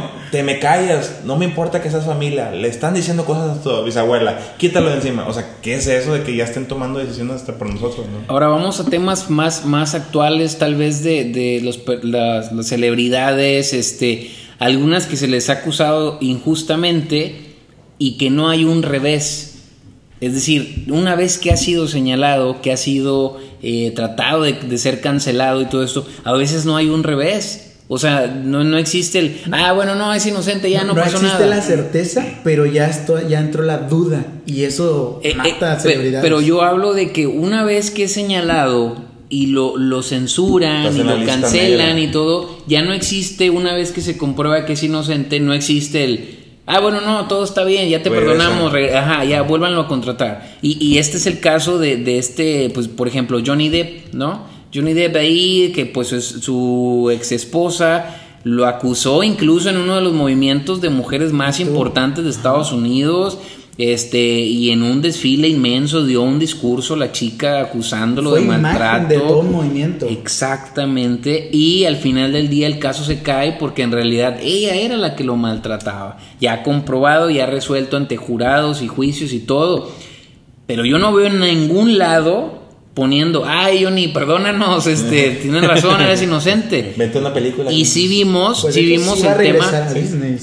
Me 0.43 0.59
callas. 0.59 1.21
No 1.25 1.37
me 1.37 1.45
importa 1.45 1.83
que 1.83 1.91
seas 1.91 2.05
familia. 2.05 2.51
Le 2.51 2.69
están 2.69 2.95
diciendo 2.95 3.25
cosas 3.25 3.59
a 3.59 3.63
tu 3.63 3.85
bisabuela. 3.85 4.39
Quítalo 4.59 4.91
de 4.91 4.97
encima. 4.97 5.27
O 5.27 5.33
sea, 5.33 5.57
¿qué 5.63 5.75
es 5.75 5.87
eso 5.87 6.13
de 6.13 6.23
que 6.23 6.35
ya 6.35 6.45
estén 6.45 6.67
tomando 6.67 6.99
decisiones 6.99 7.37
hasta 7.37 7.59
por 7.59 7.69
nosotros? 7.69 8.07
Ahora 8.29 8.49
vamos 8.49 8.81
a 8.81 8.85
temas 8.85 9.31
más, 9.31 9.65
más 9.65 9.95
actuales, 9.95 10.59
tal 10.59 10.75
vez 10.75 11.03
de, 11.03 11.25
de 11.25 11.61
los, 11.63 11.81
las, 12.03 12.53
las 12.53 12.67
celebridades, 12.67 13.73
este, 13.73 14.31
algunas 14.59 15.07
que 15.07 15.17
se 15.17 15.29
les 15.29 15.51
ha 15.51 15.55
acusado 15.55 16.19
injustamente 16.21 17.57
y 17.99 18.19
que 18.19 18.31
no 18.31 18.49
hay 18.49 18.65
un 18.65 18.83
revés. 18.83 19.57
Es 20.21 20.33
decir, 20.33 20.87
una 20.89 21.15
vez 21.15 21.39
que 21.39 21.53
ha 21.53 21.57
sido 21.57 21.89
señalado, 21.89 22.63
que 22.63 22.73
ha 22.73 22.77
sido 22.77 23.39
eh, 23.63 23.93
tratado 23.95 24.43
de, 24.43 24.79
ser 24.79 25.01
cancelado 25.01 25.61
y 25.61 25.67
todo 25.67 25.83
esto, 25.83 26.07
a 26.25 26.33
veces 26.33 26.65
no 26.65 26.77
hay 26.77 26.89
un 26.89 27.03
revés. 27.03 27.66
O 27.89 27.99
sea, 27.99 28.27
no, 28.27 28.65
no 28.65 28.79
existe 28.79 29.21
el, 29.21 29.41
ah, 29.53 29.73
bueno, 29.73 29.95
no, 29.95 30.13
es 30.13 30.27
inocente, 30.27 30.71
ya 30.71 30.83
no, 30.83 30.95
no 30.95 31.01
pasó 31.01 31.23
nada. 31.23 31.39
No 31.39 31.45
existe 31.45 31.47
la 31.47 31.63
certeza, 31.63 32.27
pero 32.43 32.67
ya, 32.67 32.87
esto, 32.89 33.17
ya 33.29 33.39
entró 33.39 33.63
la 33.63 33.79
duda 33.79 34.27
y 34.45 34.65
eso 34.65 35.21
eh, 35.23 35.35
mata 35.37 35.73
a 35.73 35.79
eh. 35.85 36.19
Pero 36.21 36.41
yo 36.41 36.63
hablo 36.63 36.95
de 36.95 37.13
que 37.13 37.29
una 37.29 37.65
vez 37.65 37.93
que 37.93 38.05
es 38.05 38.13
señalado 38.13 39.05
y 39.29 39.47
lo, 39.47 39.77
lo 39.77 40.03
censuran 40.03 40.97
y 40.97 41.03
lo 41.05 41.25
cancelan 41.25 41.99
y 41.99 42.09
todo, 42.09 42.59
ya 42.67 42.83
no 42.83 42.93
existe, 42.93 43.51
una 43.51 43.73
vez 43.75 43.93
que 43.93 44.01
se 44.01 44.17
comprueba 44.17 44.67
que 44.67 44.73
es 44.73 44.83
inocente, 44.83 45.39
no 45.39 45.53
existe 45.53 46.05
el, 46.05 46.37
Ah, 46.69 46.81
bueno, 46.81 47.01
no, 47.01 47.29
todo 47.29 47.45
está 47.45 47.63
bien, 47.63 47.89
ya 47.89 48.03
te 48.03 48.11
perdonamos, 48.11 48.75
ajá, 48.93 49.25
ya 49.25 49.43
vuélvanlo 49.43 49.83
a 49.83 49.87
contratar. 49.87 50.57
Y, 50.63 50.85
y 50.85 50.99
este 50.99 51.17
es 51.17 51.27
el 51.29 51.39
caso 51.39 51.79
de, 51.79 51.97
de, 51.97 52.19
este, 52.19 52.71
pues, 52.71 52.89
por 52.89 53.07
ejemplo, 53.07 53.41
Johnny 53.47 53.69
Depp, 53.69 54.13
¿no? 54.15 54.56
Johnny 54.77 54.93
Depp 54.93 55.17
ahí, 55.17 55.73
que 55.75 55.87
pues 55.87 56.13
es 56.13 56.25
su 56.27 57.11
ex 57.11 57.33
esposa, 57.33 58.17
lo 58.45 58.67
acusó 58.67 59.23
incluso 59.23 59.71
en 59.71 59.79
uno 59.79 59.97
de 59.97 60.03
los 60.03 60.13
movimientos 60.13 60.81
de 60.81 60.91
mujeres 60.91 61.33
más 61.33 61.59
importantes 61.61 62.25
de 62.25 62.31
Estados 62.31 62.73
Unidos. 62.73 63.39
Este, 63.79 64.19
y 64.19 64.71
en 64.71 64.83
un 64.83 65.03
desfile 65.03 65.49
inmenso 65.49 66.07
dio 66.07 66.23
un 66.23 66.39
discurso 66.39 66.97
la 66.97 67.13
chica 67.13 67.61
acusándolo 67.61 68.33
de 68.33 68.41
maltrato. 68.41 69.09
de 69.09 69.19
todo 69.19 69.43
movimiento. 69.43 70.07
Exactamente. 70.07 71.51
Y 71.53 71.85
al 71.85 71.97
final 71.97 72.33
del 72.33 72.49
día 72.49 72.67
el 72.67 72.79
caso 72.79 73.05
se 73.05 73.21
cae 73.21 73.57
porque 73.59 73.83
en 73.83 73.93
realidad 73.93 74.39
ella 74.41 74.75
era 74.75 74.97
la 74.97 75.15
que 75.15 75.25
lo 75.25 75.37
maltrataba. 75.37 76.19
Ya 76.41 76.63
comprobado, 76.63 77.29
ya 77.29 77.47
resuelto 77.47 77.97
ante 77.97 78.17
jurados 78.17 78.81
y 78.81 78.89
juicios 78.89 79.33
y 79.33 79.41
todo. 79.41 79.91
Pero 80.67 80.85
yo 80.85 80.99
no 80.99 81.13
veo 81.13 81.27
en 81.27 81.41
ningún 81.41 81.99
lado 81.99 82.66
poniendo, 82.97 83.45
ay 83.45 83.85
Johnny, 83.85 84.09
perdónanos, 84.09 84.87
este, 84.87 85.33
tienes 85.33 85.69
razón, 85.69 86.01
eres 86.01 86.23
inocente. 86.23 86.95
Vete 86.97 87.19
una 87.19 87.35
película. 87.35 87.71
Y 87.71 87.85
sí 87.85 88.09
vimos, 88.09 88.63
pues 88.63 88.75
sí 88.75 88.87
vimos 88.87 89.23
el 89.23 89.37
tema, 89.37 89.71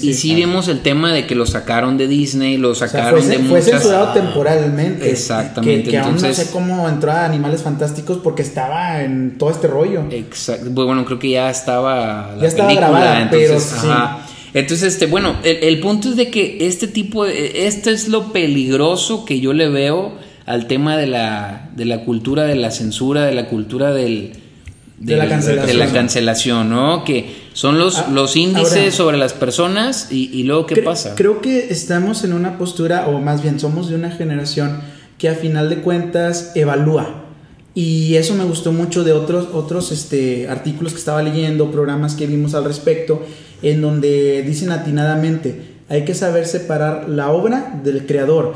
y 0.00 0.14
sí, 0.14 0.36
vimos 0.36 0.68
el 0.68 0.78
tema 0.78 1.12
de 1.12 1.26
que 1.26 1.34
lo 1.34 1.46
sacaron 1.46 1.98
de 1.98 2.06
Disney, 2.06 2.56
lo 2.56 2.76
sacaron 2.76 3.28
de 3.28 3.38
muchas. 3.38 3.48
Fue 3.48 3.72
censurado 3.72 4.12
temporalmente. 4.12 5.10
Exactamente. 5.10 5.90
Que, 5.90 5.98
aún 5.98 6.14
no 6.14 6.32
sé 6.32 6.48
cómo 6.52 6.88
entró 6.88 7.10
a 7.10 7.24
Animales 7.24 7.60
Fantásticos 7.60 8.18
porque 8.18 8.42
estaba 8.42 9.02
en 9.02 9.36
todo 9.36 9.50
este 9.50 9.66
rollo. 9.66 10.04
Exacto. 10.12 10.70
Bueno, 10.70 11.04
creo 11.04 11.18
que 11.18 11.30
ya 11.30 11.50
estaba 11.50 12.36
la 12.36 12.42
ya 12.42 12.46
estaba 12.46 12.72
grabada, 12.72 13.22
entonces, 13.22 13.78
pero 13.82 14.18
Entonces, 14.54 14.92
este, 14.92 15.06
bueno, 15.06 15.34
el, 15.42 15.56
el 15.56 15.80
punto 15.80 16.10
es 16.10 16.14
de 16.14 16.30
que 16.30 16.58
este 16.60 16.86
tipo, 16.86 17.24
de, 17.24 17.66
esto 17.66 17.90
es 17.90 18.06
lo 18.06 18.32
peligroso 18.32 19.24
que 19.24 19.40
yo 19.40 19.52
le 19.52 19.68
veo 19.68 20.22
al 20.46 20.66
tema 20.66 20.96
de 20.96 21.06
la, 21.06 21.70
de 21.74 21.84
la 21.84 22.04
cultura 22.04 22.44
de 22.44 22.54
la 22.54 22.70
censura, 22.70 23.24
de 23.24 23.34
la 23.34 23.48
cultura 23.48 23.92
del, 23.92 24.32
de, 24.98 25.16
la 25.16 25.92
cancelación. 25.92 26.70
¿no? 26.70 27.04
Que 27.04 27.34
son 27.52 27.78
los, 27.78 27.98
ah, 27.98 28.08
los 28.12 28.36
índices 28.36 28.94
sobre 28.94 29.16
las 29.16 29.32
personas 29.32 30.08
y, 30.10 30.42
luego 30.44 30.66
qué 30.66 30.82
pasa. 30.82 31.14
Creo 31.14 31.40
que 31.40 31.68
estamos 31.70 32.24
en 32.24 32.32
una 32.32 32.58
postura, 32.58 33.08
o 33.08 33.20
más 33.20 33.42
bien 33.42 33.58
somos 33.60 33.88
de 33.88 33.96
una 33.96 34.10
generación 34.10 34.80
que 35.18 35.28
a 35.28 35.34
final 35.34 35.70
de 35.70 35.78
cuentas 35.78 36.52
evalúa. 36.54 37.22
Y 37.74 38.14
eso 38.14 38.34
me 38.34 38.44
gustó 38.44 38.72
mucho 38.72 39.02
de 39.02 39.12
otros, 39.12 39.48
otros 39.52 39.90
este, 39.90 40.48
artículos 40.48 40.92
que 40.92 40.98
estaba 40.98 41.22
leyendo, 41.22 41.72
programas 41.72 42.14
que 42.14 42.26
vimos 42.26 42.54
al 42.54 42.64
respecto, 42.64 43.22
en 43.62 43.80
donde 43.80 44.42
dicen 44.42 44.70
atinadamente, 44.70 45.74
hay 45.88 46.04
que 46.04 46.14
saber 46.14 46.46
separar 46.46 47.08
la 47.08 47.30
obra 47.32 47.80
del 47.82 48.06
creador. 48.06 48.54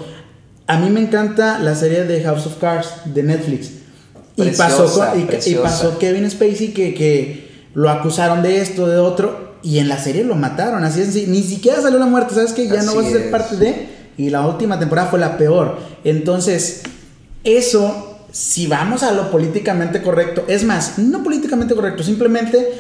A 0.69 0.79
mí 0.79 0.91
me 0.91 1.01
encanta 1.01 1.59
la 1.59 1.75
serie 1.75 2.05
de 2.05 2.23
House 2.23 2.47
of 2.47 2.59
Cards 2.59 2.89
de 3.07 3.23
Netflix. 3.23 3.71
y, 4.37 4.51
pasó, 4.51 5.15
y, 5.47 5.55
pasó 5.55 5.99
Kevin 5.99 6.31
Spacey 6.31 6.75
que, 6.75 6.95
que 6.95 7.49
lo 7.73 7.89
acusaron 7.89 8.43
de 8.43 8.61
esto, 8.61 8.87
de 8.87 8.99
otro, 8.99 9.55
y 9.63 9.79
en 9.79 9.89
la 9.89 9.99
serie 9.99 10.25
lo 10.25 10.35
mataron. 10.35 10.85
Así 10.85 11.01
es, 11.01 11.27
ni 11.27 11.43
siquiera 11.43 11.81
salió 11.81 11.99
la 11.99 12.05
muerte, 12.05 12.35
¿sabes 12.35 12.53
que 12.53 12.69
Ya 12.69 12.83
no 12.83 12.95
vas 12.95 13.07
a 13.07 13.11
ser 13.11 13.31
parte 13.31 13.57
de. 13.57 13.89
Y 14.19 14.29
la 14.29 14.47
última 14.47 14.79
temporada 14.79 15.09
fue 15.09 15.19
la 15.19 15.39
peor. 15.39 15.79
Entonces, 16.05 16.83
eso, 17.45 18.19
si 18.31 18.67
vamos 18.67 19.03
a 19.03 19.13
lo 19.13 19.31
políticamente 19.31 20.03
correcto, 20.03 20.45
es 20.49 20.65
más, 20.65 20.99
no 20.99 21.25
políticamente 21.25 21.75
correcto, 21.75 22.03
simplemente 22.03 22.75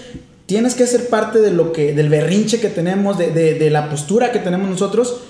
tienes 0.44 0.74
que 0.74 0.86
ser 0.86 1.08
parte 1.08 1.38
de 1.38 1.52
lo 1.52 1.72
que, 1.72 1.94
del 1.94 2.10
berrinche 2.10 2.60
que 2.60 2.68
tenemos, 2.68 3.16
de, 3.16 3.30
de, 3.30 3.54
de 3.54 3.70
la 3.70 3.88
postura 3.88 4.30
que 4.30 4.40
tenemos 4.40 4.68
nosotros. 4.68 5.22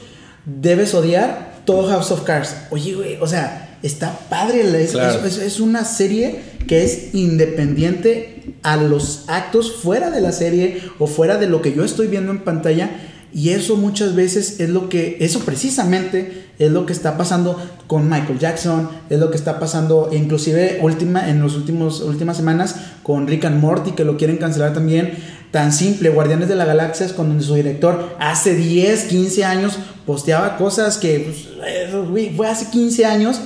Debes 0.45 0.93
odiar 0.95 1.48
todo 1.69 1.87
House 1.87 2.11
of 2.13 2.23
Cards. 2.23 2.57
Oye, 2.71 2.95
güey, 2.95 3.19
o 3.21 3.27
sea, 3.27 3.77
está 3.83 4.19
padre. 4.31 4.63
Es, 4.83 4.95
es, 4.95 5.61
una 5.61 5.85
serie 5.85 6.41
que 6.67 6.83
es 6.83 7.15
independiente 7.15 8.55
a 8.63 8.79
los 8.79 9.25
actos 9.29 9.77
fuera 9.83 10.11
de 10.11 10.23
la 10.23 10.33
serie 10.33 10.81
o 10.99 11.07
fuera 11.07 11.37
de 11.37 11.47
lo 11.47 11.61
que 11.61 11.75
yo 11.75 11.85
estoy 11.85 12.07
viendo 12.07 12.33
en 12.33 12.39
pantalla. 12.39 12.89
Y 13.33 13.51
eso 13.51 13.77
muchas 13.77 14.15
veces 14.15 14.61
es 14.61 14.71
lo 14.71 14.89
que, 14.89 15.19
eso 15.21 15.41
precisamente 15.41 16.47
es 16.59 16.71
lo 16.71 16.87
que 16.87 16.93
está 16.93 17.17
pasando 17.17 17.61
con 17.87 18.09
Michael 18.09 18.39
Jackson, 18.39 18.89
es 19.11 19.19
lo 19.19 19.31
que 19.31 19.37
está 19.37 19.61
pasando 19.61 20.11
inclusive 20.13 20.79
última, 20.83 21.29
en 21.29 21.43
las 21.43 21.55
últimas 21.55 22.37
semanas 22.37 22.77
con 23.03 23.27
Rick 23.27 23.45
and 23.45 23.61
Morty, 23.61 23.93
que 23.93 24.05
lo 24.05 24.17
quieren 24.17 24.39
cancelar 24.39 24.73
también 24.73 25.13
tan 25.51 25.73
simple, 25.73 26.11
Guardianes 26.11 26.49
de 26.49 26.57
la 26.57 26.65
Galaxia, 26.65 27.07
es 27.07 27.13
cuando 27.13 27.43
su 27.43 27.55
director 27.55 28.17
hace 28.19 28.55
10, 28.55 29.05
15 29.05 29.45
años 29.45 29.79
posteaba 30.05 30.57
cosas 30.57 30.99
que 30.99 31.21
pues, 31.21 32.35
fue 32.37 32.49
hace 32.49 32.71
15 32.71 33.05
años. 33.07 33.41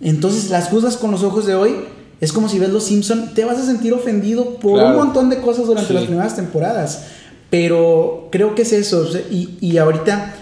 Entonces 0.00 0.50
las 0.50 0.68
cosas 0.68 0.96
con 0.96 1.10
los 1.10 1.24
ojos 1.24 1.46
de 1.46 1.54
hoy 1.54 1.74
es 2.20 2.32
como 2.32 2.48
si 2.48 2.58
ves 2.58 2.70
Los 2.70 2.84
Simpson, 2.84 3.34
te 3.34 3.44
vas 3.44 3.58
a 3.58 3.66
sentir 3.66 3.92
ofendido 3.92 4.56
por 4.58 4.80
un 4.80 4.96
montón 4.96 5.30
de 5.30 5.40
cosas 5.40 5.66
durante 5.66 5.92
las 5.92 6.04
primeras 6.04 6.36
temporadas. 6.36 7.06
Pero 7.50 8.28
creo 8.30 8.54
que 8.54 8.62
es 8.62 8.72
eso. 8.72 9.08
Y, 9.30 9.56
y, 9.60 9.78
ahorita, 9.78 10.34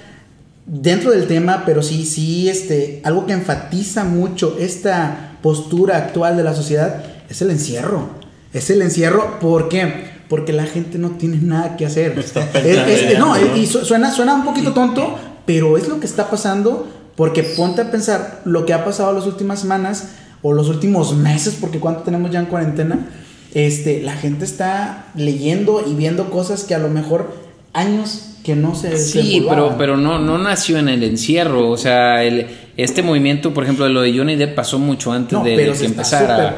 dentro 0.67 1.11
del 1.11 1.27
tema, 1.27 1.63
pero 1.65 1.83
sí, 1.83 2.05
sí, 2.05 2.49
este, 2.49 3.01
algo 3.05 3.27
que 3.27 3.33
enfatiza 3.33 4.05
mucho 4.05 4.57
esta 4.59 5.39
postura 5.43 5.99
actual 5.99 6.37
de 6.37 6.45
la 6.45 6.55
sociedad 6.55 7.05
es 7.29 7.41
el 7.43 7.51
encierro. 7.51 8.11
Es 8.53 8.71
el 8.71 8.83
encierro, 8.83 9.39
¿por 9.39 9.69
qué? 9.69 10.17
porque 10.29 10.53
la 10.53 10.65
gente 10.65 10.99
no 10.99 11.11
tiene 11.11 11.39
nada 11.39 11.77
que 11.77 11.87
hacer. 11.87 12.17
no, 13.19 13.57
y 13.57 13.67
suena, 13.67 14.11
suena 14.11 14.35
un 14.35 14.45
poquito 14.45 14.73
tonto, 14.73 15.17
pero 15.45 15.77
es 15.77 15.89
lo 15.89 16.01
que 16.01 16.07
está 16.07 16.31
pasando 16.31 16.89
porque 17.17 17.43
ponte 17.43 17.83
a 17.83 17.91
pensar 17.91 18.43
lo 18.45 18.67
que 18.67 18.75
ha 18.75 18.85
pasado 18.85 19.13
las 19.13 19.27
últimas 19.27 19.61
semanas 19.61 20.09
o 20.43 20.53
los 20.53 20.69
últimos 20.69 21.15
meses, 21.15 21.57
porque 21.61 21.81
cuánto 21.81 22.03
tenemos 22.03 22.31
ya 22.31 22.41
en 22.41 22.47
cuarentena, 22.47 23.09
este, 23.55 24.03
la 24.03 24.17
gente 24.17 24.45
está 24.45 25.07
leyendo 25.15 25.85
y 25.87 25.95
viendo 25.95 26.31
cosas 26.31 26.65
que 26.65 26.75
a 26.75 26.79
lo 26.79 26.88
mejor 26.88 27.35
años 27.73 28.23
que 28.45 28.55
no 28.55 28.75
se 28.75 28.97
Sí, 28.97 29.45
pero, 29.49 29.76
pero 29.76 29.97
no, 29.97 30.19
no 30.19 30.38
nació 30.38 30.79
en 30.79 30.88
el 30.88 31.03
encierro, 31.03 31.69
o 31.71 31.76
sea, 31.76 32.23
el 32.23 32.47
este 32.76 33.03
movimiento, 33.03 33.55
por 33.55 33.65
ejemplo, 33.65 33.87
de 33.87 33.91
lo 33.91 34.03
de 34.03 34.17
Johnny 34.17 34.37
Depp 34.37 34.55
pasó 34.55 34.79
mucho 34.79 35.11
antes 35.11 35.43
de, 35.43 35.57
que 35.57 35.87
empezara. 35.87 36.57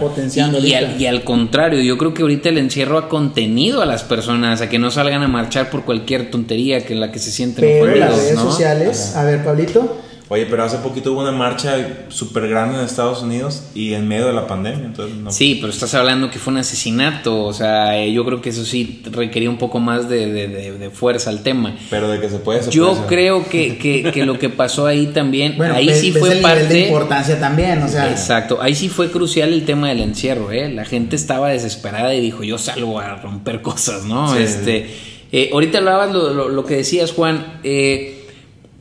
Y, 0.61 1.02
y, 1.02 1.07
al, 1.07 1.23
contrario, 1.23 1.80
yo 1.80 1.97
creo 1.97 2.12
que 2.12 2.23
ahorita 2.23 2.49
el 2.49 2.59
encierro 2.59 2.99
ha 2.99 3.09
contenido 3.09 3.83
a 3.83 3.87
las 3.87 4.02
personas 4.02 4.61
a 4.61 4.68
que 4.68 4.80
no 4.80 4.90
salgan 4.90 5.23
a 5.23 5.28
marchar 5.28 5.71
por 5.71 5.85
cualquier 5.85 6.28
tontería 6.30 6.85
que 6.85 6.92
en 6.92 7.00
la 7.00 7.12
que 7.12 7.21
se 7.21 7.30
sienten 7.30 7.64
Pero 7.64 7.95
las 7.95 8.16
redes 8.16 8.35
sociales, 8.35 9.14
a 9.14 9.25
ver, 9.25 9.45
Pablito. 9.45 9.97
Oye, 10.30 10.44
pero 10.44 10.62
hace 10.62 10.76
poquito 10.78 11.12
hubo 11.12 11.23
una 11.23 11.32
marcha 11.32 12.04
súper 12.11 12.49
grande 12.49 12.78
en 12.78 12.85
Estados 12.85 13.23
Unidos 13.23 13.62
y 13.75 13.94
en 13.94 14.06
medio 14.06 14.26
de 14.26 14.35
la 14.35 14.47
pandemia, 14.47 14.85
entonces 14.85 15.16
Sí, 15.35 15.56
pero 15.58 15.73
estás 15.73 15.94
hablando 15.94 16.30
que 16.30 16.38
fue 16.38 16.52
un 16.52 16.58
asesinato, 16.58 17.44
o 17.44 17.52
sea, 17.54 17.99
eh, 17.99 18.12
yo 18.12 18.26
creo 18.26 18.42
que 18.42 18.50
eso 18.50 18.62
sí 18.66 19.02
requería 19.11 19.49
un 19.49 19.56
poco 19.56 19.80
más 19.80 20.06
de, 20.06 20.90
fuerza 20.92 21.30
al 21.30 21.42
tema. 21.42 21.76
Pero 21.88 22.11
de 22.11 22.20
que 22.20 22.28
se 22.28 22.38
puede... 22.40 22.68
yo 22.70 23.06
creo 23.06 23.49
que, 23.49 23.78
que, 23.78 24.26
lo 24.26 24.38
que 24.38 24.50
pasó 24.50 24.87
ahí 24.87 25.06
también, 25.06 25.61
ahí 25.62 25.94
sí 25.94 26.12
fue 26.12 26.32
el 26.32 26.42
parte... 26.42 26.64
de 26.64 26.80
importancia 26.88 27.40
también, 27.40 27.82
o 27.82 27.88
sea... 27.88 28.11
Exacto, 28.11 28.58
ahí 28.61 28.75
sí 28.75 28.90
fue 28.90 29.11
crucial 29.11 29.54
el 29.54 29.64
tema 29.64 29.88
del 29.88 30.00
encierro, 30.00 30.52
¿eh? 30.52 30.70
La 30.70 30.85
gente 30.85 31.16
estaba 31.16 31.49
desesperada 31.49 32.14
y 32.14 32.20
dijo, 32.20 32.44
yo 32.44 32.58
salgo 32.58 33.00
a 33.00 33.16
romper 33.16 33.62
cosas, 33.62 34.04
¿no? 34.04 34.37
Este, 34.37 34.90
eh, 35.32 35.49
ahorita 35.54 35.78
hablabas 35.78 36.12
lo, 36.12 36.50
lo, 36.50 36.64
que 36.66 36.76
decías, 36.76 37.12
Juan, 37.12 37.61
eh 37.64 38.16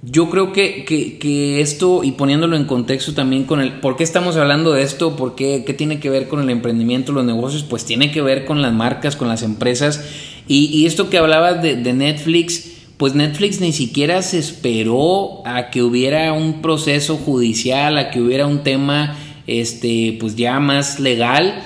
yo 0.09 0.29
creo 0.29 0.53
que, 0.53 0.85
que, 0.85 1.59
esto, 1.59 2.03
y 2.03 2.13
poniéndolo 2.13 2.55
en 2.55 2.63
contexto 2.63 3.13
también 3.13 3.43
con 3.43 3.59
el, 3.59 3.79
¿por 3.79 3.97
qué 3.97 4.03
estamos 4.03 4.37
hablando 4.37 4.71
de 4.71 4.83
esto? 4.83 5.17
¿Por 5.17 5.35
qué, 5.35 5.63
qué 5.65 5.73
tiene 5.73 5.99
que 5.99 6.09
ver 6.09 6.29
con 6.29 6.39
el 6.39 6.49
emprendimiento, 6.49 7.11
los 7.11 7.25
negocios? 7.25 7.63
Pues 7.63 7.83
tiene 7.83 8.09
que 8.11 8.21
ver 8.21 8.45
con 8.45 8.61
las 8.61 8.73
marcas, 8.73 9.17
con 9.17 9.27
las 9.27 9.43
empresas. 9.43 10.05
Y, 10.47 10.85
esto 10.85 11.09
que 11.09 11.17
hablabas 11.17 11.61
de, 11.61 11.75
de, 11.75 11.91
Netflix, 11.91 12.71
pues 12.95 13.15
Netflix 13.15 13.59
ni 13.59 13.73
siquiera 13.73 14.21
se 14.21 14.39
esperó 14.39 15.45
a 15.45 15.69
que 15.71 15.83
hubiera 15.83 16.31
un 16.31 16.61
proceso 16.61 17.17
judicial, 17.17 17.97
a 17.97 18.09
que 18.09 18.21
hubiera 18.21 18.47
un 18.47 18.63
tema, 18.63 19.17
este, 19.45 20.15
pues 20.21 20.37
ya 20.37 20.61
más 20.61 21.01
legal 21.01 21.61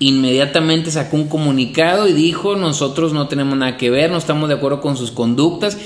inmediatamente 0.00 0.90
sacó 0.90 1.16
un 1.16 1.28
comunicado 1.28 2.08
y 2.08 2.12
dijo 2.12 2.56
nosotros 2.56 3.12
no 3.12 3.26
tenemos 3.26 3.58
nada 3.58 3.76
que 3.76 3.90
ver, 3.90 4.10
no 4.10 4.18
estamos 4.18 4.48
de 4.48 4.54
acuerdo 4.54 4.80
con 4.80 4.96
sus 4.96 5.10
conductas, 5.10 5.78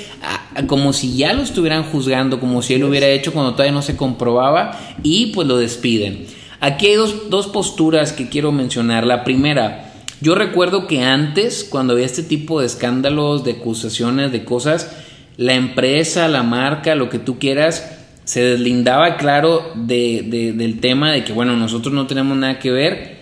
como 0.66 0.92
si 0.92 1.16
ya 1.16 1.32
lo 1.32 1.42
estuvieran 1.42 1.84
juzgando, 1.84 2.38
como 2.38 2.62
si 2.62 2.74
él 2.74 2.82
lo 2.82 2.88
hubiera 2.88 3.08
hecho 3.08 3.32
cuando 3.32 3.52
todavía 3.52 3.72
no 3.72 3.82
se 3.82 3.96
comprobaba 3.96 4.78
y 5.02 5.26
pues 5.26 5.48
lo 5.48 5.56
despiden. 5.56 6.26
Aquí 6.60 6.86
hay 6.86 6.94
dos, 6.94 7.30
dos 7.30 7.48
posturas 7.48 8.12
que 8.12 8.28
quiero 8.28 8.52
mencionar. 8.52 9.04
La 9.04 9.24
primera, 9.24 9.92
yo 10.20 10.34
recuerdo 10.34 10.86
que 10.86 11.02
antes, 11.02 11.66
cuando 11.68 11.94
había 11.94 12.06
este 12.06 12.22
tipo 12.22 12.60
de 12.60 12.66
escándalos, 12.66 13.42
de 13.44 13.52
acusaciones, 13.52 14.30
de 14.30 14.44
cosas, 14.44 14.94
la 15.36 15.54
empresa, 15.54 16.28
la 16.28 16.44
marca, 16.44 16.94
lo 16.94 17.08
que 17.08 17.18
tú 17.18 17.38
quieras, 17.38 17.98
se 18.24 18.42
deslindaba 18.42 19.16
claro 19.16 19.72
de, 19.74 20.52
del 20.54 20.78
tema 20.78 21.10
de 21.10 21.24
que, 21.24 21.32
bueno, 21.32 21.56
nosotros 21.56 21.92
no 21.92 22.06
tenemos 22.06 22.36
nada 22.36 22.60
que 22.60 22.70
ver 22.70 23.21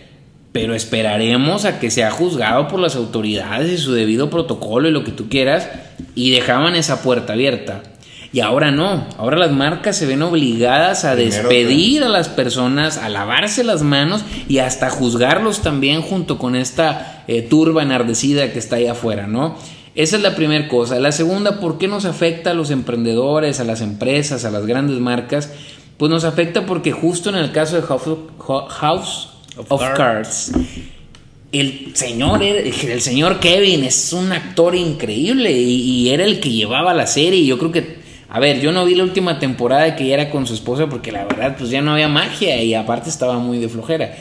pero 0.53 0.75
esperaremos 0.75 1.65
a 1.65 1.79
que 1.79 1.91
sea 1.91 2.11
juzgado 2.11 2.69
por 2.69 2.81
las 2.81 2.97
autoridades 2.97 3.71
y 3.71 3.79
su 3.79 3.93
debido 3.93 4.31
protocolo 4.31 4.89
y 4.89 4.93
lo 4.93 5.05
que 5.05 5.13
tú 5.13 5.29
quieras, 5.29 5.69
y 6.15 6.31
dejaban 6.31 6.75
esa 6.75 7.03
puerta 7.03 7.35
abierta. 7.35 7.83
Y 8.33 8.41
ahora 8.41 8.71
no, 8.71 9.07
ahora 9.19 9.37
las 9.37 9.51
marcas 9.51 9.97
se 9.97 10.07
ven 10.07 10.23
obligadas 10.23 11.05
a 11.05 11.17
despedir 11.17 12.05
a 12.05 12.09
las 12.09 12.29
personas, 12.29 12.97
a 12.97 13.09
lavarse 13.09 13.65
las 13.65 13.83
manos 13.83 14.23
y 14.49 14.59
hasta 14.59 14.89
juzgarlos 14.89 15.63
también 15.63 16.01
junto 16.01 16.39
con 16.39 16.55
esta 16.55 17.25
eh, 17.27 17.43
turba 17.43 17.83
enardecida 17.83 18.53
que 18.53 18.61
está 18.61 18.77
ahí 18.77 18.87
afuera, 18.87 19.27
¿no? 19.27 19.57
Esa 19.97 20.17
es 20.17 20.23
la 20.23 20.37
primera 20.37 20.69
cosa. 20.69 21.01
La 21.01 21.11
segunda, 21.11 21.59
¿por 21.59 21.79
qué 21.79 21.89
nos 21.89 22.05
afecta 22.05 22.53
a 22.53 22.55
los 22.55 22.71
emprendedores, 22.71 23.59
a 23.59 23.65
las 23.65 23.81
empresas, 23.81 24.45
a 24.45 24.51
las 24.53 24.65
grandes 24.65 25.01
marcas? 25.01 25.53
Pues 25.97 26.09
nos 26.09 26.23
afecta 26.23 26.67
porque 26.67 26.93
justo 26.93 27.31
en 27.31 27.37
el 27.37 27.51
caso 27.51 27.75
de 27.77 27.83
House 27.83 29.29
of, 29.57 29.83
Cards, 29.97 30.53
el 31.53 31.91
señor, 31.95 32.43
el 32.43 33.01
señor 33.01 33.41
Kevin 33.41 33.85
es 33.85 34.13
un 34.13 34.33
actor 34.33 34.75
increíble 34.75 35.51
y, 35.51 36.11
era 36.11 36.25
el 36.25 36.41
que 36.41 36.51
llevaba 36.51 36.95
la 36.95 37.07
serie. 37.07 37.45
Yo 37.45 37.59
creo 37.59 37.73
que, 37.73 37.97
a 38.29 38.39
ver, 38.39 38.61
yo 38.61 38.73
no 38.73 38.85
vi 38.85 38.95
la 38.95 39.03
última 39.03 39.39
temporada 39.39 39.83
de 39.83 39.97
que 39.97 40.07
ya 40.07 40.15
era 40.15 40.31
con 40.31 40.47
su 40.47 40.55
esposa 40.55 40.87
porque 40.87 41.11
la 41.11 41.25
verdad, 41.25 41.57
pues 41.59 41.71
ya 41.71 41.81
no 41.83 41.93
había 41.93 42.09
magia 42.09 42.63
y 42.63 42.75
aparte 42.75 43.11
estaba 43.11 43.39
muy 43.39 43.59
de 43.59 43.69
flojera. 43.69 44.15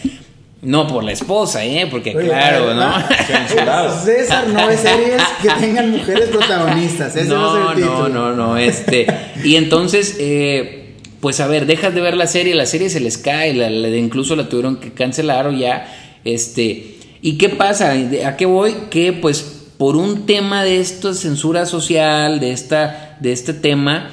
No 0.62 0.88
por 0.88 1.06
la 1.06 1.14
esposa, 1.14 1.64
¿eh? 1.64 1.88
Porque 1.90 2.14
claro, 2.14 2.74
¿no? 2.74 2.94
César 4.04 4.46
no 4.50 4.68
ve 4.68 4.76
series 4.76 5.22
que 5.42 5.50
tengan 5.52 5.90
mujeres 5.90 6.28
protagonistas. 6.28 7.16
Ese 7.16 7.30
no, 7.30 7.74
no, 7.76 8.10
no, 8.10 8.34
no, 8.34 8.58
este. 8.58 9.08
Y 9.42 9.56
entonces, 9.56 10.18
eh, 10.20 10.88
pues 11.20 11.40
a 11.40 11.48
ver, 11.48 11.66
dejas 11.66 11.94
de 11.94 12.02
ver 12.02 12.16
la 12.16 12.28
serie, 12.28 12.56
la 12.56 12.66
serie 12.66 12.90
se 12.90 13.00
les 13.00 13.18
cae, 13.18 13.54
la, 13.54 13.70
incluso 13.98 14.36
la 14.36 14.50
tuvieron 14.50 14.78
que 14.78 14.94
cancelar 14.94 15.48
o 15.48 15.52
ya, 15.52 15.94
este. 16.24 16.98
¿Y 17.22 17.38
qué 17.38 17.50
pasa? 17.50 17.94
¿A 18.26 18.38
qué 18.38 18.46
voy? 18.46 18.74
Que 18.90 19.12
pues 19.12 19.60
por 19.78 19.96
un 19.96 20.26
tema 20.26 20.64
de 20.64 20.80
esto, 20.80 21.14
censura 21.14 21.66
social, 21.66 22.40
de, 22.40 22.52
esta, 22.52 23.18
de 23.22 23.32
este 23.32 23.54
tema, 23.54 24.12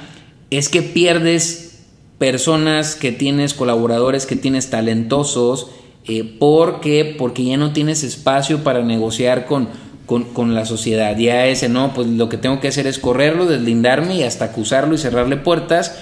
es 0.49 0.69
que 0.69 0.81
pierdes 0.81 1.83
personas 2.17 2.95
que 2.95 3.11
tienes, 3.11 3.53
colaboradores 3.53 4.25
que 4.25 4.37
tienes 4.37 4.69
talentosos, 4.69 5.67
eh, 6.07 6.37
porque, 6.39 7.15
porque 7.17 7.43
ya 7.43 7.57
no 7.57 7.73
tienes 7.73 8.03
espacio 8.03 8.63
para 8.63 8.81
negociar 8.81 9.45
con, 9.45 9.67
con, 10.05 10.55
la 10.55 10.65
sociedad. 10.65 11.17
Ya 11.17 11.45
ese, 11.47 11.67
no, 11.67 11.93
pues 11.93 12.07
lo 12.07 12.29
que 12.29 12.37
tengo 12.37 12.61
que 12.61 12.69
hacer 12.69 12.87
es 12.87 12.97
correrlo, 12.97 13.45
deslindarme 13.45 14.15
y 14.15 14.23
hasta 14.23 14.45
acusarlo 14.45 14.95
y 14.95 14.97
cerrarle 14.97 15.35
puertas. 15.35 15.97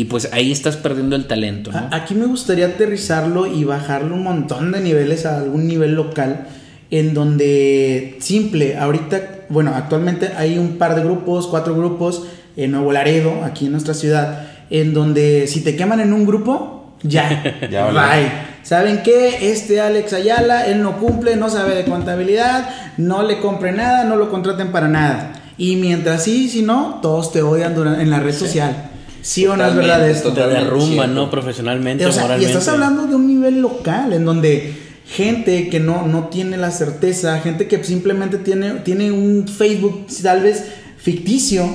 Y 0.00 0.06
pues 0.06 0.30
ahí 0.32 0.50
estás 0.50 0.78
perdiendo 0.78 1.14
el 1.14 1.26
talento. 1.26 1.70
Aquí 1.90 2.14
me 2.14 2.24
gustaría 2.24 2.64
aterrizarlo 2.64 3.46
y 3.46 3.64
bajarlo 3.64 4.14
un 4.14 4.22
montón 4.22 4.72
de 4.72 4.80
niveles 4.80 5.26
a 5.26 5.36
algún 5.36 5.66
nivel 5.66 5.92
local 5.92 6.46
en 6.90 7.12
donde 7.12 8.16
simple, 8.18 8.78
ahorita, 8.78 9.20
bueno, 9.50 9.74
actualmente 9.74 10.30
hay 10.38 10.56
un 10.56 10.78
par 10.78 10.94
de 10.94 11.02
grupos, 11.02 11.48
cuatro 11.48 11.76
grupos 11.76 12.22
en 12.56 12.70
Nuevo 12.70 12.92
Laredo, 12.92 13.44
aquí 13.44 13.66
en 13.66 13.72
nuestra 13.72 13.92
ciudad, 13.92 14.48
en 14.70 14.94
donde 14.94 15.46
si 15.46 15.60
te 15.60 15.76
queman 15.76 16.00
en 16.00 16.14
un 16.14 16.24
grupo, 16.24 16.94
ya, 17.02 17.60
ya 17.70 17.90
bye. 17.90 18.32
¿Saben 18.62 19.02
qué? 19.02 19.50
Este 19.52 19.82
Alex 19.82 20.14
Ayala, 20.14 20.64
él 20.64 20.82
no 20.82 20.96
cumple, 20.96 21.36
no 21.36 21.50
sabe 21.50 21.74
de 21.74 21.84
contabilidad, 21.84 22.70
no 22.96 23.22
le 23.22 23.38
compre 23.38 23.72
nada, 23.72 24.04
no 24.04 24.16
lo 24.16 24.30
contraten 24.30 24.72
para 24.72 24.88
nada. 24.88 25.34
Y 25.58 25.76
mientras 25.76 26.24
sí, 26.24 26.48
si 26.48 26.62
no, 26.62 27.00
todos 27.02 27.32
te 27.32 27.42
odian 27.42 27.74
en 28.00 28.08
la 28.08 28.20
red 28.20 28.32
social. 28.34 28.89
¿Sí 29.22 29.46
o 29.46 29.56
no 29.56 29.66
es 29.66 29.74
verdad 29.74 30.08
esto? 30.08 30.32
Te 30.32 30.46
derrumban, 30.46 31.14
¿no? 31.14 31.30
Profesionalmente, 31.30 32.04
Y 32.04 32.44
estás 32.44 32.68
hablando 32.68 33.06
de 33.06 33.14
un 33.14 33.26
nivel 33.26 33.60
local, 33.60 34.12
en 34.12 34.24
donde 34.24 34.74
gente 35.06 35.68
que 35.68 35.80
no, 35.80 36.06
no 36.06 36.28
tiene 36.28 36.56
la 36.56 36.70
certeza, 36.70 37.38
gente 37.40 37.66
que 37.66 37.82
simplemente 37.82 38.38
tiene, 38.38 38.74
tiene 38.84 39.10
un 39.10 39.48
Facebook 39.48 40.06
tal 40.22 40.42
vez 40.42 40.64
ficticio, 40.96 41.68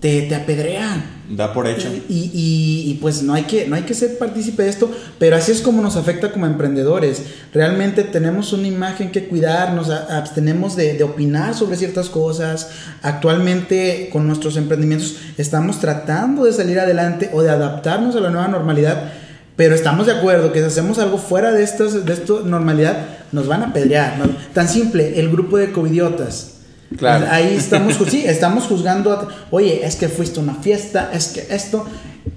te, 0.00 0.22
te 0.22 0.34
apedrean. 0.34 1.18
Da 1.28 1.52
por 1.52 1.66
hecho. 1.66 1.88
Y, 2.08 2.30
y, 2.32 2.94
pues 3.02 3.22
no 3.22 3.34
hay, 3.34 3.42
que, 3.42 3.66
no 3.66 3.76
hay 3.76 3.82
que 3.82 3.92
ser 3.92 4.16
partícipe 4.16 4.62
de 4.62 4.70
esto, 4.70 4.90
pero 5.18 5.36
así 5.36 5.52
es 5.52 5.60
como 5.60 5.82
nos 5.82 5.96
afecta 5.96 6.32
como 6.32 6.46
emprendedores. 6.46 7.22
Realmente 7.52 8.02
tenemos 8.04 8.54
una 8.54 8.66
imagen 8.66 9.10
que 9.10 9.28
cuidar, 9.28 9.74
nos 9.74 9.90
abstenemos 9.90 10.74
de, 10.74 10.94
de 10.94 11.04
opinar 11.04 11.54
sobre 11.54 11.76
ciertas 11.76 12.08
cosas. 12.08 12.70
Actualmente 13.02 14.08
con 14.10 14.26
nuestros 14.26 14.56
emprendimientos 14.56 15.16
estamos 15.36 15.80
tratando 15.80 16.44
de 16.44 16.54
salir 16.54 16.80
adelante 16.80 17.28
o 17.34 17.42
de 17.42 17.50
adaptarnos 17.50 18.16
a 18.16 18.20
la 18.20 18.30
nueva 18.30 18.48
normalidad, 18.48 19.12
pero 19.54 19.74
estamos 19.74 20.06
de 20.06 20.12
acuerdo 20.12 20.52
que 20.52 20.60
si 20.60 20.66
hacemos 20.66 20.98
algo 20.98 21.18
fuera 21.18 21.52
de, 21.52 21.62
estos, 21.62 22.06
de 22.06 22.12
esta 22.14 22.34
normalidad, 22.44 23.06
nos 23.32 23.48
van 23.48 23.64
a 23.64 23.72
pedrear. 23.74 24.16
Tan 24.54 24.66
simple, 24.66 25.20
el 25.20 25.28
grupo 25.28 25.58
de 25.58 25.72
covidiotas 25.72 26.57
Claro. 26.96 27.26
Ahí 27.30 27.54
estamos, 27.54 27.98
sí, 28.08 28.24
estamos 28.26 28.64
juzgando, 28.64 29.28
oye, 29.50 29.84
es 29.84 29.96
que 29.96 30.08
fuiste 30.08 30.40
a 30.40 30.42
una 30.42 30.54
fiesta, 30.54 31.10
es 31.12 31.28
que 31.28 31.54
esto, 31.54 31.84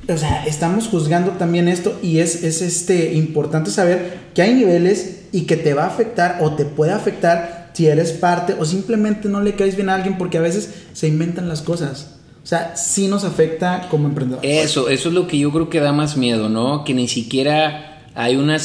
o 0.10 0.18
sea, 0.18 0.46
estamos 0.46 0.88
juzgando 0.88 1.32
también 1.32 1.68
esto 1.68 1.98
y 2.02 2.20
es, 2.20 2.44
es 2.44 2.62
este, 2.62 3.14
importante 3.14 3.72
saber 3.72 4.20
que 4.34 4.42
hay 4.42 4.54
niveles 4.54 5.22
y 5.32 5.44
que 5.44 5.56
te 5.56 5.74
va 5.74 5.86
a 5.86 5.88
afectar 5.88 6.40
o 6.42 6.52
te 6.52 6.66
puede 6.66 6.92
afectar 6.92 7.72
si 7.74 7.88
eres 7.88 8.12
parte 8.12 8.56
o 8.60 8.66
simplemente 8.66 9.30
no 9.30 9.42
le 9.42 9.56
caes 9.56 9.76
bien 9.76 9.90
a 9.90 9.96
alguien 9.96 10.18
porque 10.18 10.38
a 10.38 10.42
veces 10.42 10.70
se 10.94 11.08
inventan 11.08 11.48
las 11.48 11.62
cosas. 11.62 12.16
O 12.44 12.46
sea, 12.46 12.76
sí 12.76 13.08
nos 13.08 13.24
afecta 13.24 13.88
como 13.90 14.08
emprendedores. 14.08 14.66
Eso, 14.66 14.90
eso 14.90 15.10
es 15.10 15.16
lo 15.16 15.28
que 15.28 15.38
yo 15.38 15.52
creo 15.52 15.70
que 15.70 15.80
da 15.80 15.94
más 15.94 16.18
miedo, 16.18 16.50
¿no? 16.50 16.84
Que 16.84 16.94
ni 16.94 17.08
siquiera 17.08 18.02
hay 18.16 18.36
una, 18.36 18.58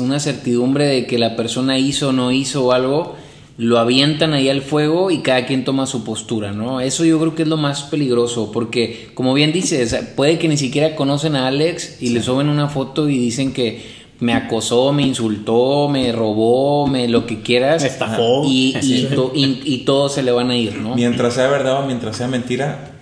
una 0.00 0.20
certidumbre 0.20 0.86
de 0.86 1.06
que 1.06 1.18
la 1.18 1.36
persona 1.36 1.78
hizo 1.78 2.08
o 2.08 2.12
no 2.12 2.32
hizo 2.32 2.72
algo 2.72 3.16
lo 3.58 3.78
avientan 3.78 4.32
ahí 4.32 4.48
al 4.48 4.62
fuego 4.62 5.10
y 5.10 5.18
cada 5.18 5.46
quien 5.46 5.64
toma 5.64 5.86
su 5.86 6.04
postura, 6.04 6.52
¿no? 6.52 6.80
Eso 6.80 7.04
yo 7.04 7.18
creo 7.20 7.34
que 7.34 7.42
es 7.42 7.48
lo 7.48 7.56
más 7.56 7.82
peligroso, 7.82 8.50
porque 8.52 9.10
como 9.14 9.34
bien 9.34 9.52
dices, 9.52 9.94
puede 10.16 10.38
que 10.38 10.48
ni 10.48 10.56
siquiera 10.56 10.96
conocen 10.96 11.36
a 11.36 11.48
Alex 11.48 12.02
y 12.02 12.10
le 12.10 12.22
suben 12.22 12.48
una 12.48 12.68
foto 12.68 13.08
y 13.08 13.18
dicen 13.18 13.52
que 13.52 14.02
me 14.20 14.34
acosó, 14.34 14.92
me 14.92 15.02
insultó, 15.02 15.88
me 15.88 16.12
robó, 16.12 16.86
me 16.86 17.08
lo 17.08 17.26
que 17.26 17.42
quieras. 17.42 17.84
estafó. 17.84 18.44
Y, 18.46 18.76
y, 18.82 19.78
todos 19.84 20.14
se 20.14 20.22
le 20.22 20.30
van 20.32 20.50
a 20.50 20.56
ir, 20.56 20.76
¿no? 20.76 20.94
Mientras 20.94 21.34
sea 21.34 21.48
verdad 21.48 21.82
o 21.82 21.86
mientras 21.86 22.16
sea 22.16 22.28
mentira, 22.28 22.92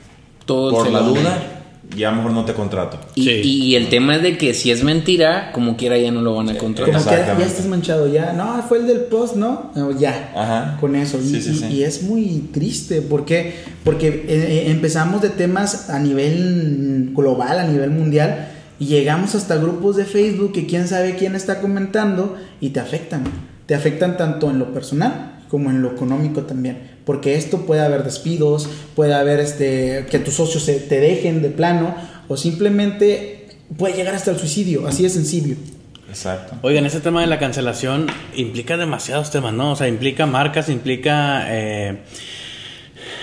todos 0.46 0.72
por 0.72 0.90
la 0.90 1.00
duda 1.00 1.59
ya 1.96 2.08
a 2.08 2.10
lo 2.12 2.18
mejor 2.18 2.32
no 2.32 2.44
te 2.44 2.54
contrato. 2.54 2.98
Y, 3.14 3.74
el 3.74 3.88
tema 3.88 4.16
es 4.16 4.22
de 4.22 4.38
que 4.38 4.54
si 4.54 4.70
es 4.70 4.82
mentira, 4.82 5.52
como 5.52 5.76
quiera 5.76 5.98
ya 5.98 6.10
no 6.10 6.22
lo 6.22 6.34
van 6.34 6.48
a 6.48 6.58
contratar. 6.58 6.94
Como 6.94 7.04
que 7.04 7.42
ya 7.42 7.46
estás 7.46 7.66
manchado, 7.66 8.12
ya. 8.12 8.32
No, 8.32 8.62
fue 8.68 8.78
el 8.78 8.86
del 8.86 9.00
post, 9.00 9.36
¿no? 9.36 9.70
ya. 9.98 10.32
Ajá. 10.34 10.76
Con 10.80 10.96
eso. 10.96 11.18
y, 11.20 11.82
es 11.82 12.02
muy 12.02 12.48
triste. 12.52 13.02
¿Por 13.02 13.24
qué? 13.24 13.54
Porque 13.84 14.08
eh, 14.08 14.24
eh, 14.28 14.64
empezamos 14.70 15.22
de 15.22 15.30
temas 15.30 15.90
a 15.90 15.98
nivel 15.98 17.12
global, 17.14 17.58
a 17.58 17.64
nivel 17.64 17.90
mundial, 17.90 18.48
y 18.78 18.86
llegamos 18.86 19.34
hasta 19.34 19.56
grupos 19.56 19.96
de 19.96 20.04
Facebook 20.04 20.52
que 20.52 20.66
quién 20.66 20.88
sabe 20.88 21.16
quién 21.16 21.34
está 21.34 21.60
comentando 21.60 22.36
y 22.60 22.70
te 22.70 22.80
afectan. 22.80 23.24
Te 23.66 23.74
afectan 23.74 24.16
tanto 24.16 24.50
en 24.50 24.58
lo 24.58 24.72
personal 24.72 25.29
como 25.50 25.70
en 25.70 25.82
lo 25.82 25.92
económico 25.92 26.42
también 26.42 26.90
porque 27.10 27.34
esto 27.34 27.66
puede 27.66 27.82
haber 27.82 28.04
despidos, 28.04 28.68
puede 28.94 29.14
haber 29.14 29.40
este, 29.40 30.06
que 30.10 30.20
tus 30.20 30.34
socios 30.34 30.62
se, 30.62 30.74
te 30.74 31.00
dejen 31.00 31.42
de 31.42 31.50
plano 31.50 31.92
o 32.28 32.36
simplemente 32.36 33.48
puede 33.76 33.94
llegar 33.94 34.14
hasta 34.14 34.30
el 34.30 34.38
suicidio, 34.38 34.86
así 34.86 35.02
de 35.02 35.10
sencillo. 35.10 35.56
Exacto. 36.08 36.56
Oigan, 36.62 36.86
ese 36.86 37.00
tema 37.00 37.20
de 37.20 37.26
la 37.26 37.40
cancelación 37.40 38.06
implica 38.36 38.76
demasiados 38.76 39.32
temas, 39.32 39.52
¿no? 39.52 39.72
O 39.72 39.76
sea, 39.76 39.88
implica 39.88 40.26
marcas, 40.26 40.68
implica 40.68 41.46
eh, 41.48 41.98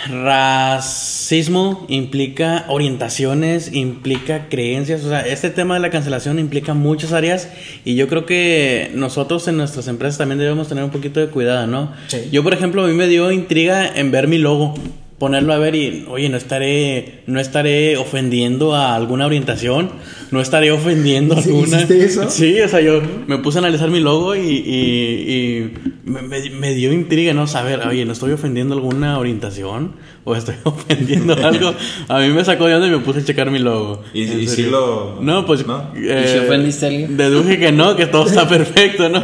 racismo, 0.10 1.86
implica 1.90 2.66
orientaciones, 2.68 3.74
implica 3.74 4.48
creencias. 4.50 5.04
O 5.04 5.10
sea, 5.10 5.22
este 5.22 5.50
tema 5.50 5.76
de 5.76 5.80
la 5.82 5.90
cancelación 5.90 6.40
implica 6.40 6.74
muchas 6.74 7.14
áreas 7.14 7.50
y 7.86 7.96
yo 7.96 8.08
creo 8.08 8.26
que 8.26 8.92
nosotros 8.94 9.48
en 9.48 9.58
nuestras 9.58 9.88
empresas 9.88 10.18
también 10.18 10.40
debemos 10.40 10.68
tener 10.68 10.84
un 10.84 10.92
poquito 10.92 11.20
de 11.20 11.28
cuidado, 11.28 11.68
¿no? 11.68 11.92
Yo, 12.32 12.44
por 12.44 12.54
ejemplo, 12.54 12.84
a 12.84 12.88
mí 12.88 12.94
me 12.94 13.08
dio 13.08 13.32
intriga 13.32 13.88
en 13.88 14.12
ver 14.12 14.28
mi 14.28 14.38
logo 14.38 14.74
ponerlo 15.20 15.54
a 15.54 15.58
ver 15.58 15.76
y, 15.76 16.06
oye, 16.10 16.30
no 16.30 16.38
estaré, 16.38 17.24
no 17.26 17.40
estaré 17.40 17.98
ofendiendo 17.98 18.76
a 18.76 18.94
alguna 18.94 19.26
orientación, 19.26 19.90
no 20.30 20.42
estaré 20.42 20.72
ofendiendo 20.72 21.36
a 21.36 21.40
alguna. 21.40 21.82
eso? 21.82 22.30
Sí, 22.30 22.60
o 22.62 22.68
sea, 22.68 22.82
yo 22.82 23.02
me 23.26 23.40
puse 23.40 23.58
a 23.58 23.62
analizar 23.62 23.90
mi 23.90 24.00
logo 24.00 24.36
y, 24.36 24.42
y, 24.42 25.74
me, 26.06 26.74
dio 26.74 26.94
intriga, 26.94 27.34
¿no? 27.34 27.48
Saber, 27.48 27.88
oye, 27.88 28.06
¿no 28.06 28.14
estoy 28.14 28.32
ofendiendo 28.32 28.76
alguna 28.76 29.18
orientación? 29.18 29.94
¿O 30.24 30.36
estoy 30.36 30.56
ofendiendo 30.64 31.34
algo? 31.34 31.74
A 32.08 32.20
mí 32.20 32.30
me 32.30 32.46
sacó 32.46 32.68
de 32.68 32.76
onda 32.76 32.88
y 32.88 32.92
me 32.92 33.00
puse 33.00 33.20
a 33.20 33.26
checar 33.26 33.50
mi 33.50 33.60
logo. 33.60 34.04
¿Y, 34.14 34.48
si 34.48 34.64
lo.? 34.64 35.18
No, 35.22 35.46
pues. 35.46 35.66
¿no? 35.66 35.94
Eh, 35.96 36.26
¿Y 36.26 36.32
si 36.32 36.38
ofendiste 36.38 36.86
a 36.86 36.90
alguien? 36.90 37.18
Deduje 37.18 37.58
que 37.58 37.72
no, 37.72 37.96
que 37.96 38.06
todo 38.06 38.28
está 38.28 38.48
perfecto, 38.50 39.10
¿no? 39.10 39.24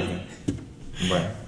Bueno. 1.07 1.42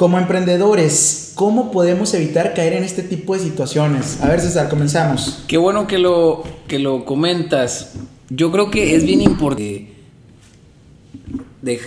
Como 0.00 0.16
emprendedores, 0.16 1.32
¿cómo 1.34 1.70
podemos 1.70 2.14
evitar 2.14 2.54
caer 2.54 2.72
en 2.72 2.84
este 2.84 3.02
tipo 3.02 3.34
de 3.34 3.40
situaciones? 3.40 4.18
A 4.22 4.28
ver, 4.28 4.40
César, 4.40 4.70
comenzamos. 4.70 5.44
Qué 5.46 5.58
bueno 5.58 5.86
que 5.86 5.98
lo, 5.98 6.42
que 6.68 6.78
lo 6.78 7.04
comentas. 7.04 7.92
Yo 8.30 8.50
creo 8.50 8.70
que 8.70 8.96
es 8.96 9.04
bien 9.04 9.20
importante. 9.20 9.92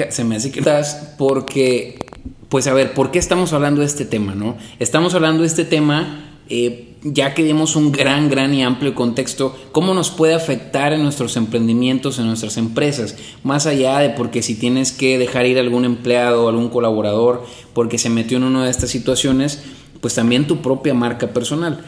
Se 0.10 0.23
me 0.26 0.36
hace 0.36 0.52
que 0.52 0.60
estás 0.60 1.15
porque, 1.17 2.06
pues 2.49 2.67
a 2.67 2.73
ver, 2.76 2.93
¿por 2.93 3.10
qué 3.10 3.17
estamos 3.17 3.52
hablando 3.52 3.82
de 3.82 3.88
este 3.88 4.06
tema, 4.06 4.36
no? 4.36 4.58
Estamos 4.78 5.15
hablando 5.15 5.41
de 5.41 5.47
este 5.47 5.65
tema 5.65 6.33
eh, 6.49 6.95
ya 7.03 7.34
que 7.34 7.43
dimos 7.43 7.75
un 7.75 7.91
gran, 7.91 8.29
gran 8.29 8.53
y 8.53 8.63
amplio 8.63 8.95
contexto, 8.95 9.56
cómo 9.71 9.93
nos 9.93 10.10
puede 10.10 10.34
afectar 10.34 10.93
en 10.93 11.03
nuestros 11.03 11.36
emprendimientos, 11.36 12.19
en 12.19 12.27
nuestras 12.27 12.58
empresas, 12.58 13.15
más 13.43 13.65
allá 13.65 13.99
de 13.99 14.10
porque 14.10 14.41
si 14.41 14.56
tienes 14.56 14.91
que 14.91 15.17
dejar 15.17 15.45
ir 15.45 15.60
algún 15.60 15.86
empleado 15.86 16.47
algún 16.47 16.69
colaborador 16.69 17.43
porque 17.73 17.97
se 17.97 18.10
metió 18.10 18.38
en 18.38 18.43
una 18.43 18.65
de 18.65 18.71
estas 18.71 18.89
situaciones, 18.89 19.63
pues 20.01 20.15
también 20.15 20.47
tu 20.47 20.62
propia 20.62 20.93
marca 20.93 21.34
personal. 21.34 21.84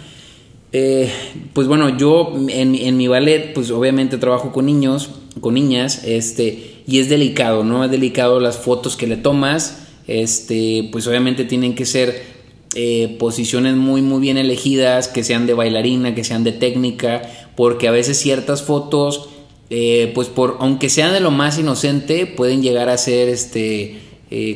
Eh, 0.72 1.10
pues 1.54 1.68
bueno, 1.68 1.98
yo 1.98 2.34
en, 2.50 2.76
en, 2.76 2.98
mi 2.98 3.08
ballet, 3.08 3.54
pues 3.54 3.72
obviamente 3.72 4.18
trabajo 4.18 4.52
con 4.52 4.65
niños, 4.65 5.10
con 5.39 5.54
niñas, 5.54 6.04
este, 6.04 6.82
y 6.86 7.00
es 7.00 7.08
delicado, 7.08 7.63
¿no? 7.63 7.86
Es 7.86 7.91
delicado 7.91 8.41
las 8.41 8.58
fotos 8.58 8.98
que 8.98 9.08
le 9.08 9.15
tomas, 9.15 9.86
este, 10.08 10.89
pues 10.91 11.08
obviamente 11.08 11.46
tienen 11.46 11.76
que 11.76 11.86
ser 11.86 12.35
eh, 12.76 13.16
posiciones 13.20 13.76
muy, 13.76 14.02
muy 14.02 14.20
bien 14.20 14.38
elegidas, 14.38 15.08
que 15.08 15.24
sean 15.24 15.48
de 15.48 15.54
bailarina, 15.54 16.14
que 16.14 16.24
sean 16.24 16.44
de 16.44 16.52
técnica, 16.52 17.22
porque 17.56 17.88
a 17.88 17.92
veces 17.92 18.20
ciertas 18.20 18.62
fotos, 18.62 19.30
eh, 19.70 20.12
pues 20.14 20.28
por, 20.28 20.58
aunque 20.60 20.90
sean 20.90 21.14
de 21.14 21.22
lo 21.22 21.32
más 21.32 21.58
inocente, 21.58 22.26
pueden 22.26 22.62
llegar 22.62 22.90
a 22.90 22.98
ser, 22.98 23.30
este, 23.30 23.98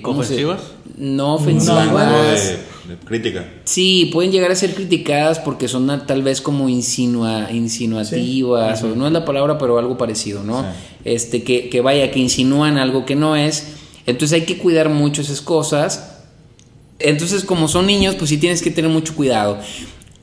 ¿cómo 0.02 0.20
¿Ofensivas? 0.20 0.62
No 0.98 1.36
ofensivas. 1.36 2.60
Crítica. 3.06 3.48
Sí, 3.66 4.10
pueden 4.12 4.32
llegar 4.32 4.52
a 4.52 4.56
ser 4.56 4.74
criticadas 4.74 5.40
porque 5.40 5.68
son 5.68 6.06
tal 6.06 6.24
vez 6.24 6.42
como 6.42 6.70
insinua, 6.70 7.52
insinuativas, 7.52 8.84
o 8.84 8.96
no 8.96 9.08
es 9.08 9.14
la 9.14 9.26
palabra, 9.26 9.58
pero 9.58 9.78
algo 9.78 9.98
parecido, 9.98 10.44
¿no? 10.44 10.66
Este, 11.06 11.44
que, 11.44 11.70
que 11.70 11.82
vaya, 11.82 12.12
que 12.12 12.20
insinúan 12.20 12.78
algo 12.78 13.06
que 13.06 13.16
no 13.16 13.36
es. 13.36 13.76
Entonces 14.06 14.42
hay 14.42 14.46
que 14.46 14.58
cuidar 14.58 14.90
mucho 14.90 15.22
esas 15.22 15.42
cosas. 15.42 16.19
Entonces, 17.00 17.44
como 17.44 17.68
son 17.68 17.86
niños, 17.86 18.16
pues 18.16 18.30
sí 18.30 18.38
tienes 18.38 18.62
que 18.62 18.72
tener 18.72 18.92
mucho 18.92 19.16
cuidado. 19.16 19.60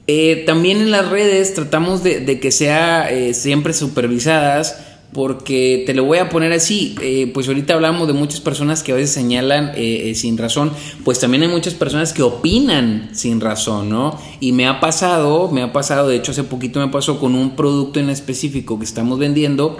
Eh, 0.09 0.45
también 0.47 0.81
en 0.81 0.91
las 0.91 1.09
redes 1.09 1.55
tratamos 1.55 2.05
de, 2.05 2.39
que 2.39 2.53
sea 2.53 3.11
eh, 3.11 3.35
siempre 3.35 3.73
supervisadas 3.73 4.79
porque 5.13 5.83
te 5.87 5.95
lo 5.95 6.05
voy 6.05 6.19
a 6.19 6.29
poner 6.29 6.53
así, 6.53 6.95
eh, 7.01 7.31
pues 7.33 7.49
ahorita 7.49 7.75
hablamos 7.75 8.07
de 8.07 8.13
muchas 8.13 8.41
personas 8.41 8.83
que 8.83 8.93
a 8.93 8.97
veces 8.97 9.13
señalan 9.13 9.73
sin 10.15 10.37
razón, 10.37 10.73
pues 11.05 11.19
también 11.19 11.45
hay 11.45 11.49
muchas 11.49 11.73
personas 11.73 12.13
que 12.13 12.23
opinan 12.23 13.09
sin 13.13 13.41
razón, 13.41 13.89
¿no? 13.89 14.19
Y 14.41 14.53
me 14.53 14.67
ha 14.67 14.79
pasado, 14.79 15.51
me 15.51 15.63
ha 15.63 15.73
pasado, 15.73 16.09
de 16.09 16.17
hecho 16.17 16.33
hace 16.33 16.45
poquito 16.45 16.81
me 16.81 16.89
pasó 16.89 17.19
con 17.19 17.35
un 17.35 17.57
producto 17.57 17.99
en 17.99 18.11
específico 18.11 18.79
que 18.79 18.85
estamos 18.85 19.19
vendiendo, 19.19 19.79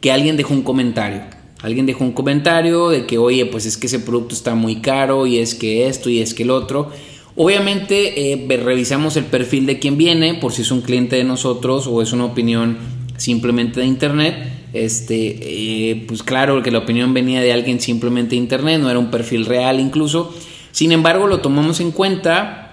que 0.00 0.10
alguien 0.10 0.38
dejó 0.38 0.54
un 0.54 0.62
comentario. 0.62 1.37
Alguien 1.62 1.86
dejó 1.86 2.04
un 2.04 2.12
comentario 2.12 2.88
de 2.90 3.06
que, 3.06 3.18
oye, 3.18 3.46
pues 3.46 3.66
es 3.66 3.76
que 3.76 3.86
ese 3.86 3.98
producto 3.98 4.34
está 4.34 4.54
muy 4.54 4.76
caro 4.76 5.26
y 5.26 5.38
es 5.38 5.54
que 5.54 5.88
esto 5.88 6.08
y 6.10 6.20
es 6.20 6.34
que 6.34 6.44
el 6.44 6.50
otro. 6.50 6.90
Obviamente 7.36 8.46
revisamos 8.62 9.16
el 9.16 9.24
perfil 9.24 9.66
de 9.66 9.78
quien 9.78 9.96
viene, 9.96 10.34
por 10.34 10.52
si 10.52 10.62
es 10.62 10.70
un 10.70 10.80
cliente 10.80 11.16
de 11.16 11.24
nosotros 11.24 11.86
o 11.86 12.02
es 12.02 12.12
una 12.12 12.24
opinión 12.24 12.78
simplemente 13.16 13.80
de 13.80 13.86
internet 13.86 14.58
este, 14.72 15.38
eh, 15.40 16.04
pues 16.06 16.22
claro 16.22 16.62
que 16.62 16.70
la 16.70 16.78
opinión 16.78 17.14
venía 17.14 17.40
de 17.40 17.52
alguien 17.52 17.80
simplemente 17.80 18.30
de 18.30 18.36
internet, 18.36 18.80
no 18.80 18.90
era 18.90 18.98
un 18.98 19.10
perfil 19.10 19.46
real 19.46 19.80
incluso. 19.80 20.34
Sin 20.72 20.92
embargo, 20.92 21.26
lo 21.26 21.40
tomamos 21.40 21.80
en 21.80 21.90
cuenta, 21.90 22.67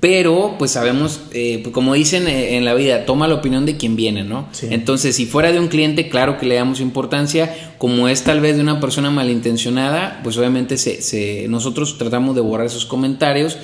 pero 0.00 0.54
pues 0.58 0.72
sabemos, 0.72 1.22
eh, 1.32 1.60
pues, 1.62 1.74
como 1.74 1.94
dicen 1.94 2.28
eh, 2.28 2.56
en 2.56 2.64
la 2.64 2.74
vida, 2.74 3.04
toma 3.04 3.26
la 3.26 3.34
opinión 3.34 3.66
de 3.66 3.76
quien 3.76 3.96
viene, 3.96 4.22
¿no? 4.22 4.48
Entonces, 4.62 5.16
si 5.16 5.26
fuera 5.26 5.50
de 5.50 5.58
un 5.58 5.66
cliente, 5.66 6.08
claro 6.08 6.38
que 6.38 6.46
le 6.46 6.54
damos 6.54 6.80
importancia, 6.80 7.72
como 7.78 8.08
es 8.08 8.22
tal 8.22 8.40
vez 8.40 8.56
de 8.56 8.62
una 8.62 8.80
persona 8.80 9.10
malintencionada, 9.10 10.20
pues 10.22 10.38
obviamente 10.38 10.78
se, 10.78 11.46
nosotros 11.48 11.98
tratamos 11.98 12.36
de 12.36 12.42
borrar 12.42 12.66
esos 12.66 12.84
comentarios, 12.84 13.58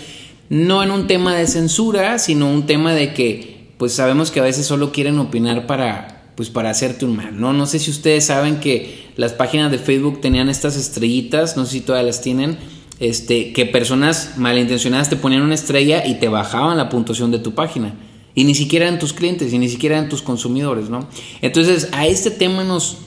no 0.48 0.82
en 0.82 0.90
un 0.90 1.06
tema 1.06 1.36
de 1.36 1.46
censura, 1.46 2.18
sino 2.18 2.50
un 2.50 2.66
tema 2.66 2.94
de 2.94 3.14
que 3.14 3.54
pues 3.78 3.92
sabemos 3.92 4.30
que 4.30 4.40
a 4.40 4.44
veces 4.44 4.66
solo 4.66 4.92
quieren 4.92 5.18
opinar 5.18 5.66
para, 5.66 6.30
pues 6.36 6.50
para 6.50 6.70
hacerte 6.70 7.04
un 7.04 7.16
mal, 7.16 7.40
¿no? 7.40 7.52
No 7.52 7.66
sé 7.66 7.78
si 7.78 7.90
ustedes 7.90 8.26
saben 8.26 8.58
que 8.58 9.04
las 9.16 9.32
páginas 9.32 9.70
de 9.70 9.78
Facebook 9.78 10.20
tenían 10.20 10.48
estas 10.48 10.76
estrellitas, 10.76 11.56
no 11.56 11.64
sé 11.64 11.72
si 11.72 11.80
todavía 11.80 12.06
las 12.06 12.22
tienen, 12.22 12.58
este, 13.00 13.52
que 13.52 13.66
personas 13.66 14.34
malintencionadas 14.36 15.10
te 15.10 15.16
ponían 15.16 15.42
una 15.42 15.54
estrella 15.54 16.06
y 16.06 16.14
te 16.14 16.28
bajaban 16.28 16.76
la 16.76 16.88
puntuación 16.88 17.30
de 17.30 17.38
tu 17.38 17.54
página. 17.54 17.94
Y 18.34 18.44
ni 18.44 18.54
siquiera 18.54 18.86
eran 18.86 18.98
tus 18.98 19.12
clientes, 19.12 19.52
y 19.52 19.58
ni 19.58 19.68
siquiera 19.68 19.96
eran 19.96 20.08
tus 20.08 20.22
consumidores, 20.22 20.90
¿no? 20.90 21.06
Entonces, 21.40 21.88
a 21.92 22.06
este 22.06 22.30
tema 22.30 22.64
nos 22.64 22.98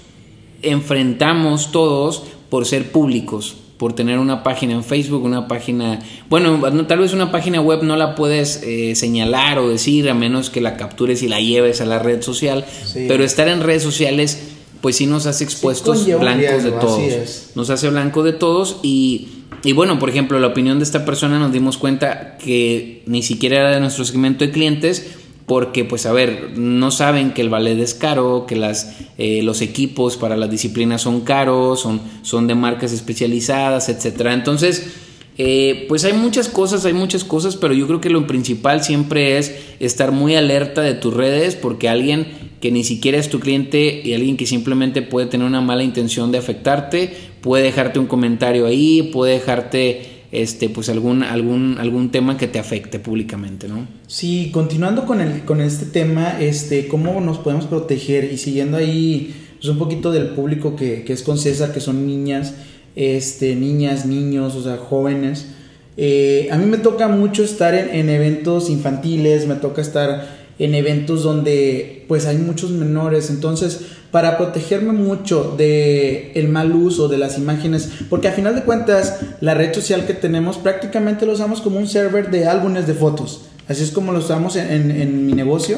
enfrentamos 0.62 1.72
todos 1.72 2.24
por 2.50 2.66
ser 2.66 2.92
públicos, 2.92 3.58
por 3.78 3.94
tener 3.94 4.20
una 4.20 4.42
página 4.42 4.74
en 4.74 4.84
Facebook, 4.84 5.24
una 5.24 5.48
página, 5.48 6.00
bueno, 6.30 6.60
tal 6.88 7.00
vez 7.00 7.14
una 7.14 7.32
página 7.32 7.62
web 7.62 7.84
no 7.84 7.96
la 7.96 8.16
puedes 8.16 8.64
eh, 8.64 8.96
señalar 8.96 9.60
o 9.60 9.70
decir 9.70 10.10
a 10.10 10.14
menos 10.14 10.50
que 10.50 10.62
la 10.62 10.78
captures 10.78 11.22
y 11.22 11.28
la 11.28 11.40
lleves 11.40 11.82
a 11.82 11.86
la 11.86 12.00
red 12.00 12.22
social, 12.22 12.66
pero 13.08 13.24
estar 13.24 13.48
en 13.48 13.62
redes 13.62 13.84
sociales 13.84 14.57
pues 14.82 14.98
sí 14.98 15.06
nos 15.08 15.26
hace 15.26 15.44
expuestos 15.44 16.06
blancos 16.06 16.64
de 16.64 16.72
todos, 16.72 17.52
nos 17.56 17.70
hace 17.70 17.90
blanco 17.90 18.24
de 18.24 18.34
todos 18.34 18.78
y, 18.84 19.30
y 19.64 19.74
bueno, 19.74 20.00
por 20.00 20.10
ejemplo, 20.10 20.40
la 20.40 20.48
opinión 20.48 20.80
de 20.80 20.84
esta 20.84 21.06
persona 21.06 21.40
nos 21.40 21.52
dimos 21.52 21.78
cuenta 21.78 22.38
que 22.38 23.04
ni 23.06 23.24
siquiera 23.24 23.58
era 23.58 23.72
de 23.72 23.80
nuestro 23.80 24.06
segmento 24.06 24.46
de 24.46 24.52
clientes, 24.52 25.16
porque 25.46 25.86
pues 25.86 26.06
a 26.06 26.12
ver, 26.12 26.58
no 26.58 26.92
saben 26.92 27.34
que 27.34 27.42
el 27.42 27.50
ballet 27.50 27.80
es 27.80 27.94
caro, 27.94 28.46
que 28.48 28.56
las, 28.56 28.98
eh, 29.18 29.42
los 29.44 29.62
equipos 29.62 30.18
para 30.18 30.36
las 30.36 30.52
disciplinas 30.52 31.02
son 31.02 31.22
caros, 31.22 31.80
son, 31.80 32.02
son 32.22 32.48
de 32.48 32.56
marcas 32.56 32.92
especializadas, 32.92 33.90
etc. 33.90 34.28
Entonces, 34.32 34.92
eh, 35.38 35.86
pues 35.88 36.04
hay 36.04 36.14
muchas 36.14 36.50
cosas, 36.50 36.84
hay 36.86 36.94
muchas 36.94 37.24
cosas, 37.24 37.56
pero 37.56 37.74
yo 37.74 37.86
creo 37.88 38.02
que 38.02 38.10
lo 38.10 38.26
principal 38.26 38.84
siempre 38.84 39.38
es 39.38 39.56
estar 39.80 40.12
muy 40.12 40.36
alerta 40.36 40.82
de 40.82 40.96
tus 40.96 41.14
redes 41.14 41.56
porque 41.56 41.88
alguien 41.88 42.47
que 42.60 42.72
ni 42.72 42.84
siquiera 42.84 43.18
es 43.18 43.30
tu 43.30 43.40
cliente 43.40 44.02
y 44.04 44.14
alguien 44.14 44.38
que 44.38 44.46
simplemente 44.46 45.02
puede 45.02 45.28
tener 45.28 45.46
una 45.46 45.62
mala 45.62 45.84
intención 45.84 46.32
de 46.32 46.40
afectarte, 46.40 47.14
puede 47.42 47.64
dejarte 47.64 48.00
un 48.00 48.08
comentario 48.08 48.66
ahí, 48.66 49.10
puede 49.14 49.34
dejarte 49.34 50.18
este, 50.32 50.70
pues 50.70 50.90
algún, 50.90 51.24
algún, 51.24 51.78
algún 51.80 52.12
tema 52.12 52.38
que 52.38 52.48
te 52.48 52.60
afecte 52.60 53.00
públicamente, 53.00 53.68
¿no? 53.68 53.88
Sí, 54.08 54.50
continuando 54.52 55.06
con, 55.06 55.22
el, 55.22 55.46
con 55.46 55.62
este 55.62 55.86
tema, 55.86 56.40
este, 56.40 56.88
¿cómo 56.88 57.22
nos 57.22 57.38
podemos 57.38 57.66
proteger? 57.66 58.32
Y 58.32 58.38
siguiendo 58.38 58.78
ahí 58.78 59.34
pues, 59.58 59.70
un 59.70 59.78
poquito 59.78 60.12
del 60.12 60.30
público 60.30 60.76
que, 60.76 61.04
que, 61.04 61.14
es 61.14 61.24
con 61.24 61.38
César, 61.38 61.74
que 61.74 61.80
son 61.80 62.06
niñas, 62.06 62.56
este, 62.96 63.56
niñas, 63.56 64.06
niños, 64.06 64.56
o 64.56 64.64
sea, 64.64 64.78
jóvenes. 64.78 65.48
Eh, 65.96 66.50
a 66.52 66.58
mí 66.58 66.66
me 66.66 66.78
toca 66.78 67.08
mucho 67.08 67.44
estar 67.44 67.74
en, 67.74 67.90
en 67.90 68.10
eventos 68.10 68.70
infantiles, 68.70 69.48
me 69.48 69.56
toca 69.56 69.82
estar 69.82 70.37
en 70.60 70.76
eventos 70.76 71.24
donde 71.24 72.06
pues 72.08 72.26
hay 72.26 72.38
muchos 72.38 72.72
menores, 72.72 73.30
entonces 73.30 73.82
para 74.12 74.38
protegerme 74.38 74.94
mucho 74.94 75.56
de 75.58 76.32
el 76.34 76.48
mal 76.48 76.72
uso 76.72 77.08
de 77.08 77.18
las 77.18 77.38
imágenes, 77.38 77.90
porque 78.10 78.28
a 78.28 78.32
final 78.32 78.56
de 78.56 78.64
cuentas 78.64 79.20
la 79.42 79.54
red 79.54 79.74
social 79.74 80.06
que 80.06 80.14
tenemos 80.14 80.58
prácticamente 80.58 81.26
lo 81.26 81.34
usamos 81.34 81.62
como 81.62 81.78
un 81.78 81.88
server 81.88 82.32
de 82.32 82.48
álbumes 82.48 82.88
de 82.88 82.94
fotos, 82.94 83.42
así 83.68 83.84
es 83.84 83.92
como 83.92 84.12
lo 84.12 84.20
usamos 84.20 84.56
en, 84.56 85.28
mi 85.28 85.34
negocio, 85.34 85.78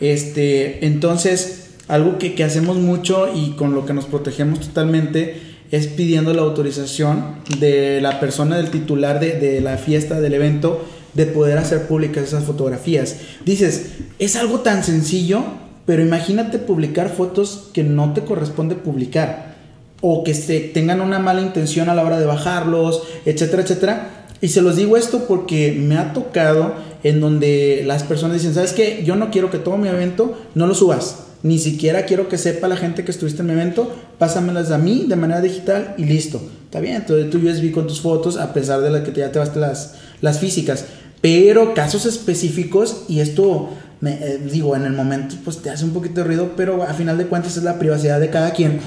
este, 0.00 0.84
entonces 0.84 1.70
algo 1.88 2.18
que, 2.18 2.42
hacemos 2.44 2.76
mucho 2.76 3.28
y 3.34 3.52
con 3.52 3.74
lo 3.74 3.86
que 3.86 3.94
nos 3.94 4.04
protegemos 4.04 4.60
totalmente 4.60 5.40
es 5.70 5.86
pidiendo 5.86 6.32
la 6.34 6.42
autorización 6.42 7.36
de 7.60 8.00
la 8.00 8.20
persona 8.20 8.56
del 8.56 8.70
titular 8.70 9.20
de, 9.20 9.32
de 9.38 9.60
la 9.60 9.76
fiesta, 9.76 10.20
del 10.20 10.34
evento, 10.34 10.82
de 11.18 11.26
poder 11.26 11.58
hacer 11.58 11.82
públicas 11.82 12.22
esas 12.22 12.44
fotografías. 12.44 13.16
Dices, 13.44 13.86
es 14.20 14.36
algo 14.36 14.60
tan 14.60 14.84
sencillo, 14.84 15.42
pero 15.84 16.00
imagínate 16.00 16.58
publicar 16.58 17.10
fotos 17.10 17.70
que 17.74 17.82
no 17.82 18.12
te 18.12 18.22
corresponde 18.22 18.76
publicar 18.76 19.56
o 20.00 20.22
que 20.22 20.32
se 20.32 20.60
tengan 20.60 21.00
una 21.00 21.18
mala 21.18 21.42
intención 21.42 21.90
a 21.90 21.94
la 21.96 22.04
hora 22.04 22.20
de 22.20 22.26
bajarlos, 22.26 23.02
etcétera, 23.26 23.62
etcétera. 23.62 24.10
Y 24.40 24.50
se 24.50 24.62
los 24.62 24.76
digo 24.76 24.96
esto 24.96 25.24
porque 25.26 25.72
me 25.72 25.98
ha 25.98 26.12
tocado 26.12 26.74
en 27.02 27.20
donde 27.20 27.82
las 27.84 28.04
personas 28.04 28.36
dicen, 28.36 28.54
¿sabes 28.54 28.72
qué? 28.72 29.02
Yo 29.04 29.16
no 29.16 29.32
quiero 29.32 29.50
que 29.50 29.58
todo 29.58 29.76
mi 29.76 29.88
evento 29.88 30.38
no 30.54 30.68
lo 30.68 30.74
subas. 30.76 31.24
Ni 31.42 31.58
siquiera 31.58 32.04
quiero 32.04 32.28
que 32.28 32.38
sepa 32.38 32.68
la 32.68 32.76
gente 32.76 33.04
que 33.04 33.10
estuviste 33.10 33.40
en 33.40 33.48
mi 33.48 33.54
evento. 33.54 33.92
Pásamelas 34.18 34.70
a 34.70 34.78
mí 34.78 35.06
de 35.08 35.16
manera 35.16 35.40
digital 35.40 35.94
y 35.98 36.04
listo. 36.04 36.40
Está 36.64 36.80
bien, 36.80 36.96
entonces 36.96 37.30
tú 37.30 37.38
USB 37.38 37.72
con 37.72 37.86
tus 37.86 38.02
fotos 38.02 38.36
a 38.36 38.52
pesar 38.52 38.82
de 38.82 38.90
la 38.90 39.02
que 39.02 39.10
ya 39.10 39.32
te 39.32 39.38
vas 39.38 39.56
las, 39.56 39.94
las 40.20 40.38
físicas. 40.38 40.84
Pero 41.20 41.74
casos 41.74 42.06
específicos, 42.06 43.04
y 43.08 43.20
esto 43.20 43.70
me, 44.00 44.12
eh, 44.12 44.38
digo, 44.50 44.76
en 44.76 44.84
el 44.84 44.92
momento 44.92 45.34
pues 45.44 45.58
te 45.58 45.70
hace 45.70 45.84
un 45.84 45.90
poquito 45.90 46.20
de 46.20 46.24
ruido, 46.24 46.52
pero 46.56 46.82
a 46.82 46.94
final 46.94 47.18
de 47.18 47.26
cuentas 47.26 47.56
es 47.56 47.64
la 47.64 47.78
privacidad 47.78 48.20
de 48.20 48.30
cada 48.30 48.52
quien. 48.52 48.80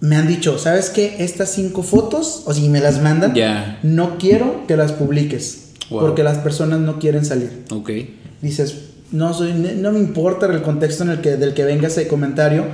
Me 0.00 0.16
han 0.16 0.26
dicho, 0.26 0.58
¿sabes 0.58 0.88
qué? 0.88 1.16
Estas 1.18 1.50
cinco 1.50 1.82
fotos, 1.82 2.44
o 2.46 2.54
si 2.54 2.68
me 2.70 2.80
las 2.80 3.02
mandan, 3.02 3.34
no 3.82 4.16
quiero 4.16 4.66
que 4.66 4.76
las 4.76 4.92
publiques. 4.92 5.66
Porque 5.90 6.22
las 6.22 6.38
personas 6.38 6.80
no 6.80 6.98
quieren 6.98 7.24
salir. 7.24 7.64
Ok. 7.70 7.90
Dices, 8.40 8.76
no, 9.10 9.34
soy, 9.34 9.52
no 9.52 9.92
me 9.92 9.98
importa 9.98 10.46
el 10.46 10.62
contexto 10.62 11.02
en 11.02 11.10
el 11.10 11.20
que, 11.20 11.36
del 11.36 11.52
que 11.52 11.64
venga 11.64 11.88
ese 11.88 12.06
comentario, 12.06 12.64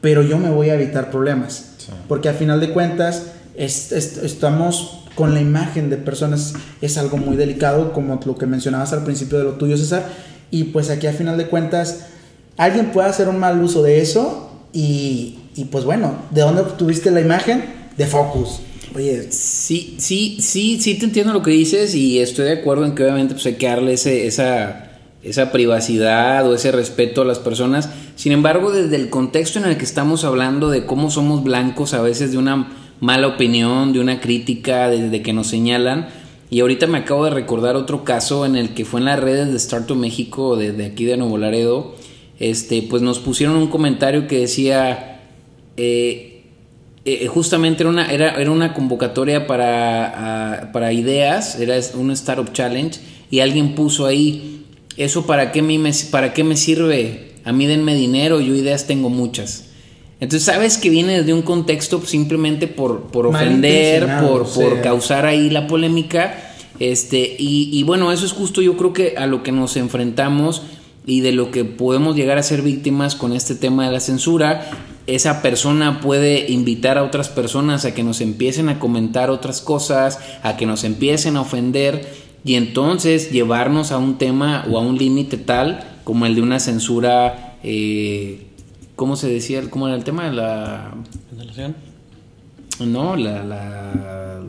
pero 0.00 0.22
yo 0.22 0.38
me 0.38 0.50
voy 0.50 0.70
a 0.70 0.74
evitar 0.74 1.10
problemas. 1.10 1.66
Porque 2.08 2.28
a 2.28 2.32
final 2.32 2.60
de 2.60 2.72
cuentas 2.72 3.24
estamos 3.56 5.04
con 5.20 5.34
la 5.34 5.40
imagen 5.42 5.90
de 5.90 5.98
personas 5.98 6.54
es 6.80 6.96
algo 6.96 7.18
muy 7.18 7.36
delicado, 7.36 7.92
como 7.92 8.18
lo 8.24 8.38
que 8.38 8.46
mencionabas 8.46 8.94
al 8.94 9.04
principio 9.04 9.36
de 9.36 9.44
lo 9.44 9.52
tuyo, 9.52 9.76
César. 9.76 10.08
Y 10.50 10.64
pues 10.64 10.88
aquí 10.88 11.06
a 11.06 11.12
final 11.12 11.36
de 11.36 11.46
cuentas, 11.46 12.06
alguien 12.56 12.86
puede 12.86 13.10
hacer 13.10 13.28
un 13.28 13.38
mal 13.38 13.62
uso 13.62 13.82
de 13.82 14.00
eso 14.00 14.50
y, 14.72 15.38
y 15.56 15.66
pues 15.66 15.84
bueno, 15.84 16.14
¿de 16.30 16.40
dónde 16.40 16.62
obtuviste 16.62 17.10
la 17.10 17.20
imagen? 17.20 17.64
De 17.98 18.06
Focus. 18.06 18.60
Oye, 18.94 19.30
sí, 19.30 19.96
sí, 19.98 20.38
sí, 20.40 20.80
sí 20.80 20.94
te 20.94 21.04
entiendo 21.04 21.34
lo 21.34 21.42
que 21.42 21.50
dices 21.50 21.94
y 21.94 22.18
estoy 22.18 22.46
de 22.46 22.52
acuerdo 22.52 22.86
en 22.86 22.94
que 22.94 23.02
obviamente 23.02 23.34
pues 23.34 23.44
hay 23.44 23.56
que 23.56 23.66
darle 23.66 23.92
ese, 23.92 24.26
esa, 24.26 24.88
esa 25.22 25.52
privacidad 25.52 26.48
o 26.48 26.54
ese 26.54 26.72
respeto 26.72 27.20
a 27.20 27.26
las 27.26 27.40
personas. 27.40 27.90
Sin 28.16 28.32
embargo, 28.32 28.72
desde 28.72 28.96
el 28.96 29.10
contexto 29.10 29.58
en 29.58 29.66
el 29.66 29.76
que 29.76 29.84
estamos 29.84 30.24
hablando 30.24 30.70
de 30.70 30.86
cómo 30.86 31.10
somos 31.10 31.44
blancos 31.44 31.92
a 31.92 32.00
veces 32.00 32.32
de 32.32 32.38
una 32.38 32.79
mala 33.00 33.26
opinión, 33.26 33.92
de 33.92 34.00
una 34.00 34.20
crítica, 34.20 34.88
desde 34.88 35.22
que 35.22 35.32
nos 35.32 35.48
señalan, 35.48 36.08
y 36.50 36.60
ahorita 36.60 36.86
me 36.86 36.98
acabo 36.98 37.24
de 37.24 37.30
recordar 37.30 37.76
otro 37.76 38.04
caso 38.04 38.44
en 38.44 38.56
el 38.56 38.74
que 38.74 38.84
fue 38.84 39.00
en 39.00 39.06
las 39.06 39.20
redes 39.20 39.50
de 39.50 39.56
Startup 39.56 39.96
México, 39.96 40.56
de, 40.56 40.84
aquí 40.84 41.04
de 41.04 41.16
Nuevo 41.16 41.38
Laredo, 41.38 41.94
este, 42.38 42.82
pues 42.82 43.02
nos 43.02 43.18
pusieron 43.18 43.56
un 43.56 43.68
comentario 43.68 44.26
que 44.26 44.40
decía, 44.40 45.20
eh, 45.76 46.42
eh, 47.04 47.26
justamente 47.28 47.82
era 47.84 47.90
una, 47.90 48.12
era, 48.12 48.40
era 48.40 48.50
una 48.50 48.74
convocatoria 48.74 49.46
para, 49.46 50.70
para 50.72 50.92
ideas, 50.92 51.58
era 51.58 51.76
un 51.94 52.10
Startup 52.10 52.52
Challenge, 52.52 53.00
y 53.30 53.40
alguien 53.40 53.74
puso 53.74 54.06
ahí, 54.06 54.66
¿eso 54.96 55.24
para 55.24 55.52
qué, 55.52 55.62
me, 55.62 55.78
para 56.10 56.32
qué 56.34 56.44
me 56.44 56.56
sirve? 56.56 57.30
A 57.44 57.52
mí 57.52 57.66
denme 57.66 57.94
dinero, 57.94 58.40
yo 58.40 58.54
ideas 58.54 58.86
tengo 58.86 59.08
muchas. 59.08 59.69
Entonces 60.20 60.44
sabes 60.44 60.76
que 60.76 60.90
viene 60.90 61.22
de 61.22 61.32
un 61.32 61.42
contexto 61.42 62.02
simplemente 62.04 62.68
por, 62.68 63.04
por 63.04 63.26
ofender, 63.26 64.06
por, 64.20 64.46
por 64.46 64.82
causar 64.82 65.24
ahí 65.24 65.48
la 65.48 65.66
polémica. 65.66 66.52
Este, 66.78 67.36
y, 67.38 67.70
y, 67.72 67.82
bueno, 67.82 68.12
eso 68.12 68.26
es 68.26 68.32
justo 68.32 68.62
yo 68.62 68.76
creo 68.76 68.92
que 68.92 69.14
a 69.16 69.26
lo 69.26 69.42
que 69.42 69.52
nos 69.52 69.76
enfrentamos 69.76 70.62
y 71.06 71.20
de 71.20 71.32
lo 71.32 71.50
que 71.50 71.64
podemos 71.64 72.16
llegar 72.16 72.38
a 72.38 72.42
ser 72.42 72.62
víctimas 72.62 73.14
con 73.14 73.32
este 73.32 73.54
tema 73.54 73.86
de 73.86 73.92
la 73.92 74.00
censura. 74.00 74.70
Esa 75.06 75.42
persona 75.42 76.00
puede 76.00 76.50
invitar 76.52 76.98
a 76.98 77.02
otras 77.02 77.28
personas 77.28 77.84
a 77.84 77.94
que 77.94 78.04
nos 78.04 78.20
empiecen 78.20 78.68
a 78.68 78.78
comentar 78.78 79.30
otras 79.30 79.60
cosas, 79.60 80.18
a 80.42 80.56
que 80.56 80.66
nos 80.66 80.84
empiecen 80.84 81.36
a 81.36 81.40
ofender 81.40 82.08
y 82.44 82.54
entonces 82.54 83.30
llevarnos 83.32 83.92
a 83.92 83.98
un 83.98 84.18
tema 84.18 84.64
o 84.70 84.78
a 84.78 84.82
un 84.82 84.96
límite 84.96 85.36
tal 85.36 85.98
como 86.04 86.26
el 86.26 86.34
de 86.34 86.42
una 86.42 86.60
censura 86.60 87.56
eh, 87.62 88.46
¿Cómo 89.00 89.16
se 89.16 89.30
decía? 89.30 89.62
¿Cómo 89.70 89.88
era 89.88 89.96
el 89.96 90.04
tema 90.04 90.26
de 90.26 90.32
la. 90.36 90.92
No, 92.80 93.16
la, 93.16 94.42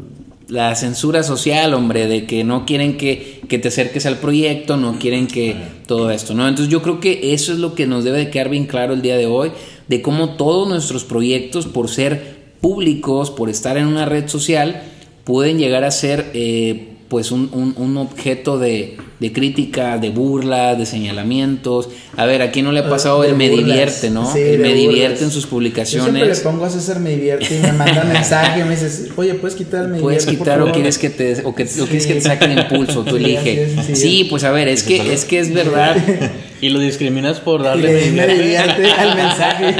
la, 0.49 0.75
censura 0.75 1.23
social, 1.23 1.73
hombre, 1.73 2.05
de 2.07 2.25
que 2.25 2.43
no 2.43 2.65
quieren 2.65 2.97
que, 2.97 3.39
que, 3.47 3.59
te 3.59 3.69
acerques 3.69 4.05
al 4.05 4.17
proyecto, 4.17 4.75
no 4.75 4.99
quieren 4.99 5.27
que 5.27 5.55
todo 5.87 6.11
esto, 6.11 6.33
¿no? 6.33 6.49
Entonces 6.49 6.69
yo 6.69 6.81
creo 6.81 6.99
que 6.99 7.33
eso 7.33 7.53
es 7.53 7.59
lo 7.59 7.75
que 7.75 7.87
nos 7.87 8.03
debe 8.03 8.17
de 8.17 8.29
quedar 8.29 8.49
bien 8.49 8.65
claro 8.65 8.91
el 8.91 9.01
día 9.01 9.15
de 9.15 9.25
hoy, 9.25 9.53
de 9.87 10.01
cómo 10.01 10.31
todos 10.31 10.67
nuestros 10.67 11.05
proyectos, 11.05 11.65
por 11.65 11.87
ser 11.87 12.51
públicos, 12.59 13.31
por 13.31 13.49
estar 13.49 13.77
en 13.77 13.87
una 13.87 14.03
red 14.03 14.27
social, 14.27 14.83
pueden 15.23 15.59
llegar 15.59 15.85
a 15.85 15.91
ser 15.91 16.29
eh, 16.33 16.97
pues 17.07 17.31
un, 17.31 17.73
un, 17.77 17.95
objeto 17.95 18.59
de, 18.59 18.97
de, 19.21 19.31
crítica, 19.31 19.99
de 19.99 20.09
burla, 20.09 20.73
de 20.73 20.87
señalamientos. 20.87 21.89
A 22.17 22.25
ver, 22.25 22.41
aquí 22.41 22.63
no 22.63 22.71
le 22.71 22.79
ha 22.79 22.89
pasado 22.89 23.23
el 23.23 23.35
me 23.35 23.49
divierte, 23.49 24.09
¿no? 24.09 24.35
el 24.35 24.59
me 24.59 24.73
divierte 24.73 25.23
en 25.23 25.29
sus 25.29 25.45
publicaciones. 25.45 26.07
Yo 26.07 26.11
siempre 26.11 26.35
le 26.35 26.41
pongo 26.41 26.65
a 26.65 26.69
César 26.71 26.99
me 26.99 27.11
divierte 27.11 27.55
y 27.55 27.59
me 27.59 27.71
manda 27.71 28.01
un 28.01 28.13
mensaje 28.13 28.61
y 28.61 28.63
me 28.63 28.71
dices, 28.71 29.09
oye, 29.15 29.35
¿puedes 29.35 29.55
quitar 29.55 29.85
el 29.85 29.91
me 29.91 29.99
Puedes 29.99 30.25
quitar 30.25 30.59
o 30.61 30.71
quieres 30.71 30.97
que 30.97 31.11
te, 31.11 31.45
o 31.45 31.53
que, 31.53 31.63
o 31.63 31.85
quieres 31.85 32.07
que 32.07 32.15
te 32.15 32.21
saquen 32.21 32.57
impulso, 32.57 33.03
tú 33.03 33.15
elige. 33.17 33.75
Sí, 33.93 34.25
pues 34.27 34.43
a 34.43 34.51
ver, 34.51 34.67
es 34.67 34.81
que, 34.81 35.13
es 35.13 35.25
que 35.25 35.39
es 35.39 35.53
verdad. 35.53 35.95
Y 36.61 36.69
lo 36.69 36.79
discriminas 36.79 37.39
por 37.39 37.63
darle 37.63 38.11
me 38.11 38.27
divierte 38.27 38.91
al 38.91 39.15
mensaje. 39.17 39.73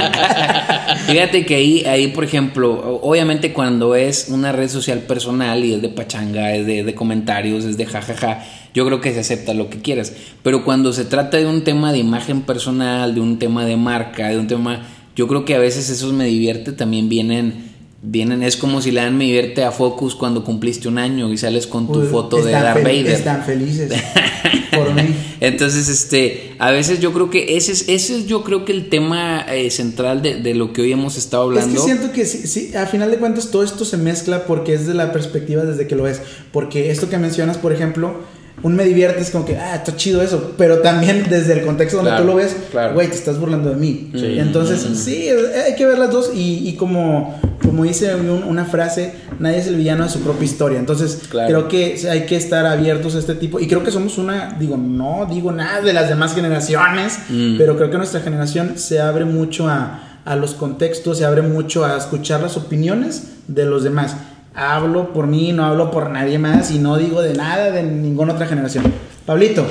Fíjate 1.06 1.46
que 1.46 1.54
ahí, 1.54 1.84
ahí, 1.84 2.08
por 2.08 2.24
ejemplo, 2.24 2.98
obviamente 3.02 3.52
cuando 3.52 3.94
es 3.94 4.26
una 4.30 4.50
red 4.50 4.68
social 4.68 4.98
personal 4.98 5.64
y 5.64 5.74
es 5.74 5.82
de 5.82 5.90
pachanga, 5.90 6.52
es 6.56 6.66
de, 6.66 6.82
de 6.82 6.94
comentarios, 6.96 7.64
es 7.64 7.76
de 7.76 7.86
jajaja, 7.86 8.44
yo 8.74 8.86
creo 8.86 9.00
que 9.00 9.12
se 9.12 9.31
acepta 9.32 9.54
lo 9.54 9.70
que 9.70 9.78
quieras. 9.78 10.12
Pero 10.42 10.64
cuando 10.64 10.92
se 10.92 11.04
trata 11.04 11.36
de 11.36 11.46
un 11.46 11.64
tema 11.64 11.92
de 11.92 11.98
imagen 11.98 12.42
personal, 12.42 13.14
de 13.14 13.20
un 13.20 13.38
tema 13.38 13.64
de 13.64 13.76
marca, 13.76 14.28
de 14.28 14.38
un 14.38 14.46
tema, 14.46 14.86
yo 15.16 15.28
creo 15.28 15.44
que 15.44 15.54
a 15.54 15.58
veces 15.58 15.88
esos 15.90 16.12
me 16.12 16.26
divierte 16.26 16.72
también 16.72 17.08
vienen 17.08 17.72
vienen, 18.02 18.42
es 18.42 18.56
como 18.56 18.82
si 18.82 18.90
le 18.90 19.00
dan 19.00 19.16
me 19.16 19.24
divierte 19.24 19.62
a 19.62 19.70
Focus 19.70 20.16
cuando 20.16 20.44
cumpliste 20.44 20.88
un 20.88 20.98
año 20.98 21.32
y 21.32 21.38
sales 21.38 21.68
con 21.68 21.86
tu 21.90 22.02
foto 22.02 22.42
de 22.42 22.50
Darth 22.50 22.82
Vader. 22.82 23.06
Están 23.06 23.44
felices 23.44 23.92
por 24.76 24.92
mí. 24.92 25.14
Entonces, 25.40 25.88
este, 25.88 26.54
a 26.58 26.72
veces 26.72 27.00
yo 27.00 27.12
creo 27.12 27.30
que 27.30 27.56
ese 27.56 27.72
es, 27.72 27.88
ese 27.88 28.18
es 28.18 28.26
yo 28.26 28.42
creo 28.42 28.64
que 28.64 28.72
el 28.72 28.88
tema 28.88 29.46
eh, 29.48 29.70
central 29.70 30.20
de, 30.20 30.34
de, 30.34 30.54
lo 30.54 30.72
que 30.72 30.82
hoy 30.82 30.92
hemos 30.92 31.16
estado 31.16 31.44
hablando. 31.44 31.74
Es 31.74 31.80
que 31.80 31.84
siento 31.84 32.12
que 32.12 32.24
sí, 32.24 32.46
sí, 32.46 32.74
a 32.74 32.86
final 32.86 33.10
de 33.10 33.18
cuentas 33.18 33.50
todo 33.50 33.62
esto 33.62 33.84
se 33.84 33.96
mezcla 33.96 34.46
porque 34.46 34.74
es 34.74 34.86
de 34.86 34.94
la 34.94 35.12
perspectiva 35.12 35.64
desde 35.64 35.86
que 35.86 35.94
lo 35.94 36.08
es. 36.08 36.20
Porque 36.50 36.90
esto 36.90 37.08
que 37.08 37.18
mencionas, 37.18 37.56
por 37.56 37.72
ejemplo, 37.72 38.20
un 38.62 38.76
me 38.76 38.84
diviertes 38.84 39.30
como 39.30 39.44
que, 39.44 39.56
ah, 39.56 39.76
está 39.76 39.96
chido 39.96 40.22
eso, 40.22 40.52
pero 40.56 40.78
también 40.78 41.26
desde 41.28 41.54
el 41.54 41.66
contexto 41.66 41.96
donde 41.96 42.16
tú 42.16 42.24
lo 42.24 42.36
ves, 42.36 42.56
güey, 42.94 43.08
te 43.08 43.14
estás 43.14 43.38
burlando 43.38 43.70
de 43.70 43.76
mí. 43.76 44.10
Entonces, 44.14 44.86
sí, 44.98 45.28
hay 45.28 45.74
que 45.74 45.84
ver 45.86 45.98
las 45.98 46.10
dos 46.10 46.30
y, 46.34 46.68
y 46.68 46.74
como, 46.74 47.40
como 47.62 47.84
dice 47.84 48.14
una 48.14 48.64
frase, 48.64 49.14
nadie 49.40 49.58
es 49.58 49.66
el 49.66 49.76
villano 49.76 50.04
de 50.04 50.10
su 50.10 50.20
propia 50.20 50.44
historia. 50.44 50.78
Entonces, 50.78 51.22
creo 51.28 51.66
que 51.68 51.98
hay 52.08 52.26
que 52.26 52.36
estar 52.36 52.64
abiertos 52.66 53.16
a 53.16 53.18
este 53.18 53.34
tipo 53.34 53.58
y 53.58 53.66
creo 53.66 53.82
que 53.82 53.90
somos 53.90 54.18
una, 54.18 54.56
digo, 54.58 54.76
no 54.76 55.26
digo 55.28 55.50
nada 55.50 55.80
de 55.80 55.92
las 55.92 56.08
demás 56.08 56.34
generaciones, 56.34 57.18
mm. 57.28 57.58
pero 57.58 57.76
creo 57.76 57.90
que 57.90 57.96
nuestra 57.96 58.20
generación 58.20 58.74
se 58.76 59.00
abre 59.00 59.24
mucho 59.24 59.68
a, 59.68 60.20
a 60.24 60.36
los 60.36 60.54
contextos, 60.54 61.18
se 61.18 61.24
abre 61.24 61.42
mucho 61.42 61.84
a 61.84 61.96
escuchar 61.96 62.40
las 62.40 62.56
opiniones 62.56 63.24
de 63.48 63.64
los 63.64 63.82
demás 63.82 64.14
hablo 64.54 65.12
por 65.12 65.26
mí, 65.26 65.52
no 65.52 65.64
hablo 65.64 65.90
por 65.90 66.10
nadie 66.10 66.38
más 66.38 66.70
y 66.70 66.78
no 66.78 66.96
digo 66.96 67.22
de 67.22 67.34
nada 67.34 67.70
de 67.70 67.82
ninguna 67.82 68.34
otra 68.34 68.46
generación. 68.46 68.92
Pablito. 69.26 69.66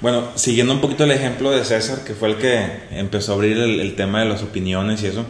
Bueno, 0.00 0.24
siguiendo 0.36 0.72
un 0.72 0.80
poquito 0.80 1.04
el 1.04 1.10
ejemplo 1.10 1.50
de 1.50 1.64
César, 1.64 2.02
que 2.04 2.14
fue 2.14 2.30
el 2.30 2.36
que 2.36 2.66
empezó 2.92 3.32
a 3.32 3.34
abrir 3.34 3.58
el, 3.58 3.94
tema 3.94 4.20
de 4.20 4.26
las 4.26 4.42
opiniones 4.42 5.02
y 5.02 5.06
eso, 5.06 5.24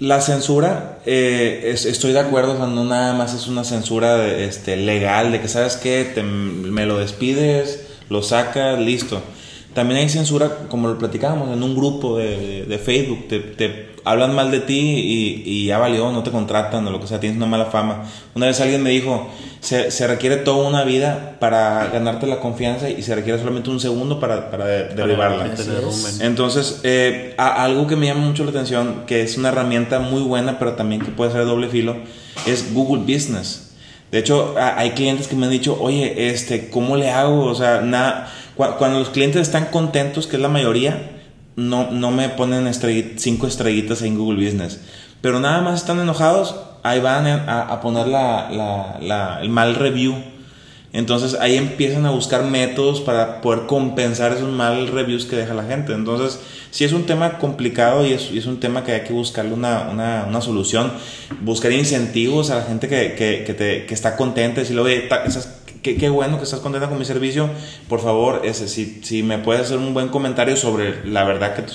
la 0.00 0.20
censura, 0.20 0.98
eh, 1.06 1.70
estoy 1.72 2.12
de 2.12 2.18
acuerdo, 2.18 2.66
no 2.66 2.84
nada 2.84 3.14
más 3.14 3.34
es 3.34 3.46
una 3.46 3.62
censura 3.62 4.26
este, 4.26 4.76
legal, 4.76 5.30
de 5.30 5.40
que 5.40 5.48
sabes 5.48 5.76
que 5.76 6.20
me 6.22 6.84
lo 6.84 6.98
despides, 6.98 7.86
lo 8.08 8.22
sacas, 8.22 8.80
listo. 8.80 9.22
También 9.72 10.00
hay 10.00 10.08
censura, 10.08 10.66
como 10.68 10.88
lo 10.88 10.98
platicábamos, 10.98 11.56
en 11.56 11.62
un 11.62 11.76
grupo 11.76 12.18
de, 12.18 12.80
Facebook, 12.84 13.28
te 13.28 13.91
hablan 14.04 14.34
mal 14.34 14.50
de 14.50 14.60
ti 14.60 14.78
y, 14.78 15.42
y, 15.44 15.66
ya 15.66 15.78
valió, 15.78 16.10
no 16.12 16.22
te 16.22 16.30
contratan 16.30 16.86
o 16.86 16.90
lo 16.90 17.00
que 17.00 17.06
sea, 17.06 17.20
tienes 17.20 17.36
una 17.36 17.46
mala 17.46 17.66
fama. 17.66 18.04
Una 18.34 18.46
vez 18.46 18.60
alguien 18.60 18.82
me 18.82 18.90
dijo, 18.90 19.28
se, 19.60 19.90
se 19.90 20.06
requiere 20.06 20.36
toda 20.36 20.68
una 20.68 20.84
vida 20.84 21.36
para 21.38 21.86
ganarte 21.86 22.26
la 22.26 22.40
confianza 22.40 22.90
y 22.90 23.02
se 23.02 23.14
requiere 23.14 23.38
solamente 23.38 23.70
un 23.70 23.78
segundo 23.78 24.18
para, 24.18 24.50
para 24.50 24.66
derribarla. 24.66 25.54
Entonces, 26.20 26.80
eh, 26.82 27.34
algo 27.38 27.86
que 27.86 27.96
me 27.96 28.06
llama 28.06 28.22
mucho 28.22 28.44
la 28.44 28.50
atención, 28.50 29.04
que 29.06 29.22
es 29.22 29.38
una 29.38 29.50
herramienta 29.50 30.00
muy 30.00 30.22
buena, 30.22 30.58
pero 30.58 30.72
también 30.72 31.00
que 31.00 31.10
puede 31.10 31.30
ser 31.30 31.40
de 31.42 31.46
doble 31.46 31.68
filo, 31.68 31.96
es 32.46 32.74
Google 32.74 33.02
Business. 33.02 33.72
De 34.10 34.18
hecho, 34.18 34.54
hay 34.58 34.90
clientes 34.90 35.26
que 35.26 35.36
me 35.36 35.46
han 35.46 35.52
dicho, 35.52 35.78
oye, 35.80 36.28
este, 36.28 36.68
¿cómo 36.68 36.96
le 36.96 37.10
hago? 37.10 37.44
O 37.44 37.54
sea, 37.54 37.80
nada, 37.80 38.30
cuando 38.56 38.98
los 38.98 39.08
clientes 39.08 39.40
están 39.40 39.66
contentos, 39.66 40.26
que 40.26 40.36
es 40.36 40.42
la 40.42 40.48
mayoría, 40.48 41.11
no, 41.56 41.90
no 41.90 42.10
me 42.10 42.28
ponen 42.28 42.70
cinco 43.16 43.46
estrellitas 43.46 44.02
en 44.02 44.16
Google 44.18 44.44
Business. 44.44 44.80
Pero 45.20 45.40
nada 45.40 45.60
más 45.60 45.80
están 45.80 46.00
enojados, 46.00 46.56
ahí 46.82 47.00
van 47.00 47.26
a, 47.26 47.80
poner 47.80 48.08
la, 48.08 49.38
el 49.40 49.48
mal 49.48 49.74
review. 49.74 50.14
Entonces 50.92 51.38
ahí 51.40 51.56
empiezan 51.56 52.04
a 52.04 52.10
buscar 52.10 52.44
métodos 52.44 53.00
para 53.00 53.40
poder 53.40 53.66
compensar 53.66 54.32
esos 54.32 54.50
mal 54.50 54.88
reviews 54.88 55.24
que 55.24 55.36
deja 55.36 55.54
la 55.54 55.64
gente. 55.64 55.94
Entonces, 55.94 56.38
si 56.70 56.84
es 56.84 56.92
un 56.92 57.06
tema 57.06 57.38
complicado 57.38 58.04
y 58.04 58.12
es, 58.12 58.30
es 58.30 58.44
un 58.44 58.60
tema 58.60 58.84
que 58.84 58.92
hay 58.92 59.00
que 59.02 59.14
buscarle 59.14 59.54
una, 59.54 59.88
una, 59.90 60.26
una, 60.28 60.40
solución, 60.42 60.92
buscar 61.40 61.72
incentivos 61.72 62.50
a 62.50 62.56
la 62.56 62.64
gente 62.64 62.88
que, 62.88 63.14
que, 63.14 63.44
que, 63.46 63.54
te, 63.54 63.86
que 63.86 63.94
está 63.94 64.16
contenta, 64.16 64.60
decirle, 64.60 64.82
oye, 64.82 65.08
esas 65.24 65.61
qué, 65.82 66.08
bueno 66.08 66.38
que 66.38 66.44
estás 66.44 66.60
contenta 66.60 66.88
con 66.88 66.98
mi 66.98 67.04
servicio. 67.04 67.50
Por 67.88 68.00
favor, 68.00 68.42
ese, 68.44 68.68
si, 68.68 69.00
si 69.02 69.22
me 69.22 69.38
puedes 69.38 69.62
hacer 69.62 69.78
un 69.78 69.92
buen 69.92 70.08
comentario 70.08 70.56
sobre 70.56 71.04
la 71.04 71.24
verdad 71.24 71.54
que 71.54 71.62
tú 71.62 71.74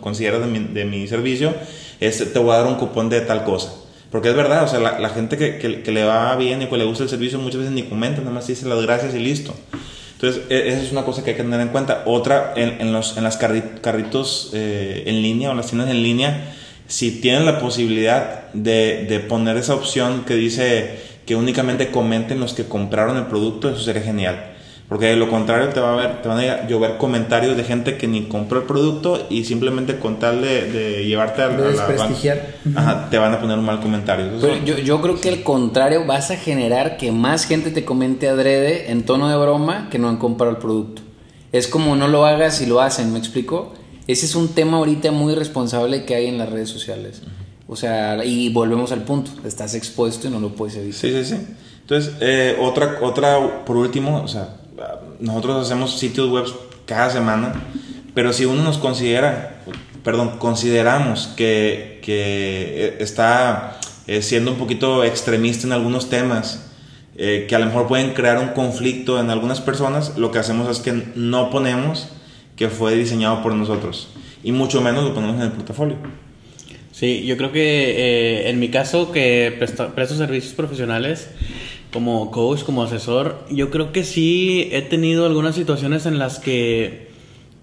consideras 0.00 0.40
de 0.40 0.46
mi, 0.46 0.60
de 0.60 0.84
mi 0.84 1.06
servicio, 1.08 1.54
este, 2.00 2.26
te 2.26 2.38
voy 2.38 2.54
a 2.54 2.58
dar 2.58 2.66
un 2.66 2.76
cupón 2.76 3.08
de 3.08 3.20
tal 3.20 3.44
cosa. 3.44 3.74
Porque 4.10 4.30
es 4.30 4.34
verdad, 4.34 4.64
o 4.64 4.68
sea, 4.68 4.80
la, 4.80 4.98
la 4.98 5.10
gente 5.10 5.36
que, 5.36 5.58
que, 5.58 5.92
le 5.92 6.04
va 6.04 6.34
bien 6.36 6.62
y 6.62 6.66
que 6.66 6.76
le 6.76 6.84
gusta 6.84 7.04
el 7.04 7.10
servicio 7.10 7.38
muchas 7.38 7.60
veces 7.60 7.72
ni 7.72 7.84
comenta, 7.84 8.20
nada 8.20 8.32
más 8.32 8.46
dice 8.46 8.66
las 8.66 8.82
gracias 8.82 9.14
y 9.14 9.18
listo. 9.20 9.54
Entonces, 10.14 10.42
e, 10.50 10.68
esa 10.68 10.82
es 10.82 10.92
una 10.92 11.04
cosa 11.04 11.22
que 11.22 11.30
hay 11.30 11.36
que 11.36 11.42
tener 11.42 11.60
en 11.60 11.68
cuenta. 11.68 12.02
Otra, 12.06 12.52
en, 12.56 12.80
en 12.80 12.92
los 12.92 13.16
en 13.16 13.24
las 13.24 13.36
carritos 13.36 14.50
eh, 14.52 15.04
en 15.06 15.22
línea 15.22 15.50
o 15.50 15.54
las 15.54 15.68
tiendas 15.68 15.90
en 15.90 16.02
línea, 16.02 16.54
si 16.88 17.20
tienen 17.20 17.46
la 17.46 17.60
posibilidad 17.60 18.52
de, 18.52 19.06
de 19.08 19.20
poner 19.20 19.56
esa 19.56 19.74
opción 19.74 20.24
que 20.24 20.34
dice 20.34 21.09
que 21.30 21.36
únicamente 21.36 21.92
comenten 21.92 22.40
los 22.40 22.54
que 22.54 22.64
compraron 22.64 23.16
el 23.16 23.26
producto, 23.26 23.70
eso 23.70 23.78
sería 23.78 24.02
genial. 24.02 24.50
Porque 24.88 25.06
de 25.06 25.14
lo 25.14 25.30
contrario 25.30 25.68
te, 25.68 25.78
va 25.78 25.92
a 25.92 25.96
ver, 25.96 26.22
te 26.22 26.28
van 26.28 26.40
a 26.40 26.66
llover 26.66 26.96
comentarios 26.96 27.56
de 27.56 27.62
gente 27.62 27.96
que 27.96 28.08
ni 28.08 28.24
compró 28.24 28.58
el 28.58 28.66
producto 28.66 29.28
y 29.30 29.44
simplemente 29.44 30.00
con 30.00 30.18
tal 30.18 30.42
de, 30.42 31.04
llevarte 31.06 31.42
a, 31.42 31.48
de 31.50 31.72
la 31.72 33.08
te 33.10 33.18
van 33.18 33.32
a 33.32 33.40
poner 33.40 33.58
un 33.58 33.64
mal 33.64 33.78
comentario. 33.78 34.40
yo, 34.64 34.78
yo 34.78 35.00
creo 35.00 35.20
que 35.20 35.28
al 35.28 35.44
contrario 35.44 36.04
vas 36.04 36.32
a 36.32 36.36
generar 36.36 36.96
que 36.96 37.12
más 37.12 37.44
gente 37.44 37.70
te 37.70 37.84
comente 37.84 38.28
adrede 38.28 38.90
en 38.90 39.04
tono 39.04 39.28
de 39.28 39.36
broma 39.36 39.86
que 39.88 40.00
no 40.00 40.08
han 40.08 40.16
comprado 40.16 40.50
el 40.50 40.58
producto. 40.58 41.02
Es 41.52 41.68
como 41.68 41.94
no 41.94 42.08
lo 42.08 42.26
hagas 42.26 42.60
y 42.60 42.66
lo 42.66 42.80
hacen, 42.80 43.12
¿me 43.12 43.20
explico? 43.20 43.72
Ese 44.08 44.26
es 44.26 44.34
un 44.34 44.48
tema 44.48 44.78
ahorita 44.78 45.12
muy 45.12 45.36
responsable 45.36 46.04
que 46.04 46.16
hay 46.16 46.26
en 46.26 46.38
las 46.38 46.50
redes 46.50 46.70
sociales. 46.70 47.22
O 47.72 47.76
sea, 47.76 48.24
y 48.24 48.48
volvemos 48.48 48.90
al 48.90 49.04
punto, 49.04 49.30
estás 49.46 49.76
expuesto 49.76 50.26
y 50.26 50.30
no 50.32 50.40
lo 50.40 50.56
puedes 50.56 50.74
evitar. 50.74 51.00
Sí, 51.00 51.12
sí, 51.12 51.24
sí. 51.24 51.46
Entonces, 51.82 52.14
eh, 52.18 52.56
otra, 52.60 52.98
otra, 53.00 53.64
por 53.64 53.76
último, 53.76 54.22
o 54.24 54.26
sea, 54.26 54.56
nosotros 55.20 55.66
hacemos 55.66 55.96
sitios 55.96 56.28
web 56.30 56.46
cada 56.84 57.10
semana, 57.10 57.52
pero 58.12 58.32
si 58.32 58.44
uno 58.44 58.64
nos 58.64 58.78
considera, 58.78 59.62
perdón, 60.02 60.38
consideramos 60.40 61.28
que, 61.36 62.00
que 62.02 62.96
está 62.98 63.78
eh, 64.08 64.20
siendo 64.20 64.50
un 64.50 64.58
poquito 64.58 65.04
extremista 65.04 65.68
en 65.68 65.72
algunos 65.72 66.08
temas, 66.08 66.66
eh, 67.14 67.46
que 67.48 67.54
a 67.54 67.60
lo 67.60 67.66
mejor 67.66 67.86
pueden 67.86 68.14
crear 68.14 68.38
un 68.38 68.48
conflicto 68.48 69.20
en 69.20 69.30
algunas 69.30 69.60
personas, 69.60 70.18
lo 70.18 70.32
que 70.32 70.40
hacemos 70.40 70.68
es 70.68 70.80
que 70.80 71.12
no 71.14 71.50
ponemos 71.50 72.08
que 72.56 72.68
fue 72.68 72.96
diseñado 72.96 73.44
por 73.44 73.54
nosotros 73.54 74.08
y 74.42 74.50
mucho 74.50 74.80
menos 74.80 75.04
lo 75.04 75.14
ponemos 75.14 75.36
en 75.36 75.42
el 75.42 75.52
portafolio. 75.52 75.96
Sí, 76.92 77.24
yo 77.24 77.36
creo 77.36 77.52
que 77.52 77.62
eh, 77.62 78.50
en 78.50 78.58
mi 78.58 78.68
caso 78.68 79.12
que 79.12 79.54
presto, 79.58 79.94
presto 79.94 80.16
servicios 80.16 80.54
profesionales, 80.54 81.30
como 81.92 82.30
coach, 82.30 82.62
como 82.62 82.82
asesor, 82.82 83.44
yo 83.50 83.70
creo 83.70 83.92
que 83.92 84.04
sí 84.04 84.68
he 84.72 84.82
tenido 84.82 85.26
algunas 85.26 85.54
situaciones 85.54 86.06
en 86.06 86.18
las 86.18 86.38
que 86.38 87.08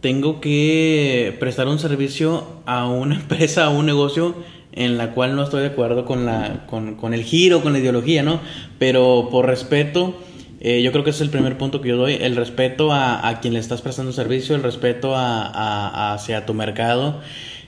tengo 0.02 0.40
que 0.42 1.36
prestar 1.40 1.68
un 1.68 1.80
servicio 1.80 2.46
a 2.66 2.88
una 2.88 3.16
empresa, 3.20 3.66
a 3.66 3.70
un 3.70 3.86
negocio 3.86 4.36
en 4.74 4.98
la 4.98 5.14
cual 5.14 5.36
no 5.36 5.44
estoy 5.44 5.62
de 5.62 5.68
acuerdo 5.68 6.06
con, 6.06 6.26
la, 6.26 6.66
con, 6.68 6.96
con 6.96 7.14
el 7.14 7.24
giro, 7.24 7.62
con 7.62 7.74
la 7.74 7.80
ideología, 7.80 8.22
¿no? 8.22 8.40
Pero 8.78 9.30
por 9.32 9.48
respeto, 9.48 10.16
eh, 10.60 10.84
yo 10.84 10.92
creo 10.92 11.04
que 11.04 11.10
ese 11.10 11.18
es 11.18 11.22
el 11.22 11.32
primer 11.32 11.58
punto 11.58 11.82
que 11.82 11.90
yo 11.90 11.98
doy, 11.98 12.14
el 12.14 12.36
respeto 12.36 12.92
a, 12.92 13.28
a 13.28 13.40
quien 13.40 13.56
le 13.56 13.60
estás 13.60 13.82
prestando 13.82 14.12
servicio, 14.12 14.56
el 14.56 14.62
respeto 14.62 15.16
a, 15.16 15.48
a, 15.48 16.14
hacia 16.14 16.46
tu 16.46 16.54
mercado. 16.54 17.22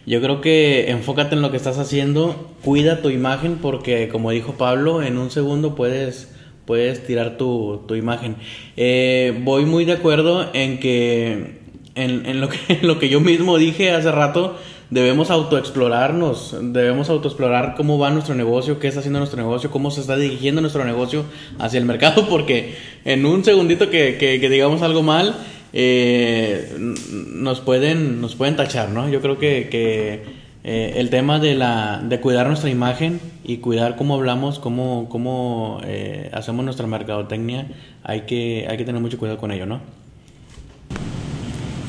Yo 0.09 0.21
creo 0.21 0.41
que 0.41 0.89
enfócate 0.89 1.35
en 1.35 1.43
lo 1.43 1.51
que 1.51 1.57
estás 1.57 1.77
haciendo, 1.77 2.49
cuida 2.63 3.03
tu 3.03 3.11
imagen 3.11 3.59
porque 3.61 4.09
como 4.09 4.31
dijo 4.31 4.53
Pablo, 4.53 5.03
en 5.03 5.19
un 5.19 5.29
segundo 5.29 5.75
puedes 5.75 6.33
puedes 6.65 7.05
tirar 7.05 7.37
tu, 7.37 7.83
tu 7.87 7.93
imagen. 7.93 8.35
Eh, 8.75 9.39
voy 9.43 9.65
muy 9.65 9.85
de 9.85 9.91
acuerdo 9.91 10.49
en 10.53 10.79
que 10.79 11.59
en, 11.93 12.25
en, 12.25 12.41
lo 12.41 12.49
que 12.49 12.57
lo 12.81 12.97
que 12.97 13.09
yo 13.09 13.19
mismo 13.19 13.59
dije 13.59 13.91
hace 13.91 14.11
rato, 14.11 14.55
debemos 14.89 15.29
autoexplorarnos, 15.29 16.57
debemos 16.59 17.11
autoexplorar 17.11 17.75
cómo 17.75 17.99
va 17.99 18.09
nuestro 18.09 18.33
negocio, 18.33 18.79
qué 18.79 18.87
está 18.87 19.01
haciendo 19.01 19.19
nuestro 19.19 19.39
negocio, 19.39 19.69
cómo 19.69 19.91
se 19.91 20.01
está 20.01 20.17
dirigiendo 20.17 20.59
nuestro 20.59 20.85
negocio 20.85 21.23
hacia 21.59 21.77
el 21.77 21.85
mercado, 21.85 22.27
porque 22.29 22.73
en 23.05 23.27
un 23.27 23.43
segundito 23.43 23.91
que, 23.91 24.17
que, 24.17 24.39
que 24.39 24.49
digamos 24.49 24.81
algo 24.81 25.03
mal, 25.03 25.35
eh, 25.73 26.75
nos, 27.33 27.61
pueden, 27.61 28.21
nos 28.21 28.35
pueden 28.35 28.55
tachar, 28.55 28.89
¿no? 28.89 29.09
Yo 29.09 29.21
creo 29.21 29.37
que, 29.37 30.39
eh, 30.63 30.93
el 30.97 31.09
tema 31.09 31.39
de, 31.39 31.55
la, 31.55 32.01
de 32.03 32.19
cuidar 32.19 32.47
nuestra 32.47 32.69
imagen 32.69 33.19
y 33.43 33.57
cuidar 33.57 33.95
cómo 33.95 34.15
hablamos, 34.15 34.59
cómo, 34.59 35.07
cómo 35.09 35.79
eh, 35.85 36.29
hacemos 36.33 36.65
nuestra 36.65 36.85
mercadotecnia, 36.85 37.67
hay 38.03 38.21
que, 38.21 38.67
hay 38.69 38.77
que 38.77 38.83
tener 38.83 39.01
mucho 39.01 39.17
cuidado 39.17 39.37
con 39.37 39.51
ello, 39.51 39.65
¿no? 39.65 39.79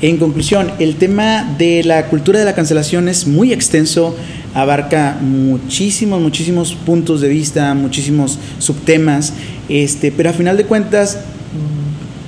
En 0.02 0.16
conclusión, 0.16 0.70
el 0.78 0.96
tema 0.96 1.54
de 1.58 1.84
la 1.84 2.06
cultura 2.06 2.38
de 2.38 2.46
la 2.46 2.54
cancelación 2.54 3.06
es 3.08 3.26
muy 3.26 3.52
extenso, 3.52 4.16
abarca 4.54 5.18
muchísimos, 5.20 6.22
muchísimos 6.22 6.74
puntos 6.74 7.20
de 7.20 7.28
vista, 7.28 7.74
muchísimos 7.74 8.38
subtemas, 8.60 9.34
este, 9.68 10.10
pero 10.10 10.30
a 10.30 10.32
final 10.32 10.56
de 10.56 10.64
cuentas 10.64 11.22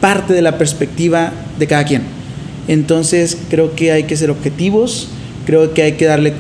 parte 0.03 0.35
de 0.35 0.43
la 0.43 0.59
perspectiva 0.59 1.33
de 1.59 1.67
cada 1.67 1.85
quien. 1.85 2.03
Entonces 2.69 3.37
creo 3.51 3.75
que 3.75 3.93
hay 3.93 4.05
que 4.05 4.17
ser 4.17 4.31
objetivos, 4.31 5.09
Creo 5.47 5.75
que 5.75 5.83
hay 5.83 5.93
que 5.93 6.05
darle 6.05 6.35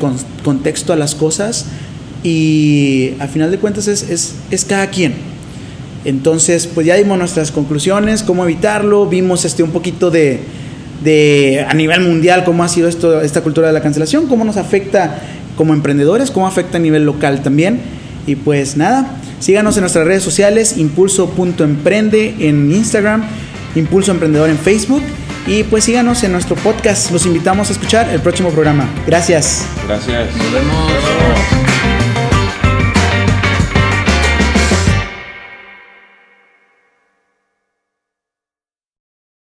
contexto 0.44 0.92
a 0.92 0.96
las 0.96 1.14
cosas 1.14 1.66
y 2.22 3.14
al 3.18 3.28
final 3.28 3.50
de 3.50 3.58
cuentas 3.58 3.88
es, 3.88 4.36
es, 4.50 4.64
cada 4.64 4.88
quien. 4.90 5.14
Entonces, 6.04 6.68
pues 6.68 6.86
ya 6.86 6.94
dimos 6.94 7.18
nuestras 7.18 7.50
conclusiones, 7.50 8.22
cómo 8.22 8.44
evitarlo, 8.44 9.06
vimos 9.06 9.44
este 9.44 9.62
un 9.64 9.70
poquito 9.70 10.10
de, 10.10 10.40
de 11.02 11.66
a 11.68 11.74
nivel 11.74 12.00
mundial 12.00 12.44
cómo 12.44 12.62
ha 12.62 12.68
sido 12.68 12.88
esto, 12.88 13.20
esta 13.22 13.40
cultura 13.40 13.68
de 13.68 13.72
la 13.72 13.82
cancelación, 13.82 14.28
cómo 14.28 14.44
nos 14.44 14.56
afecta 14.56 15.20
como 15.56 15.74
emprendedores, 15.74 16.30
cómo 16.30 16.46
afecta 16.46 16.78
a 16.78 16.80
nivel 16.80 17.04
local 17.04 17.42
también. 17.42 17.80
Y 18.28 18.36
pues 18.36 18.76
nada, 18.76 19.16
síganos 19.40 19.76
en 19.76 19.80
nuestras 19.80 20.06
redes 20.06 20.22
sociales, 20.22 20.76
impulso.emprende 20.76 22.36
en 22.38 22.70
Instagram, 22.70 23.24
Impulso 23.74 24.10
Emprendedor 24.12 24.50
en 24.50 24.58
Facebook 24.58 25.02
y 25.46 25.64
pues 25.64 25.84
síganos 25.84 26.22
en 26.22 26.32
nuestro 26.32 26.56
podcast. 26.56 27.10
Los 27.10 27.26
invitamos 27.26 27.68
a 27.70 27.72
escuchar 27.72 28.08
el 28.10 28.20
próximo 28.20 28.50
programa. 28.50 28.88
Gracias. 29.06 29.66
Gracias. 29.86 30.34
Nos 30.36 30.52
vemos. 30.52 31.61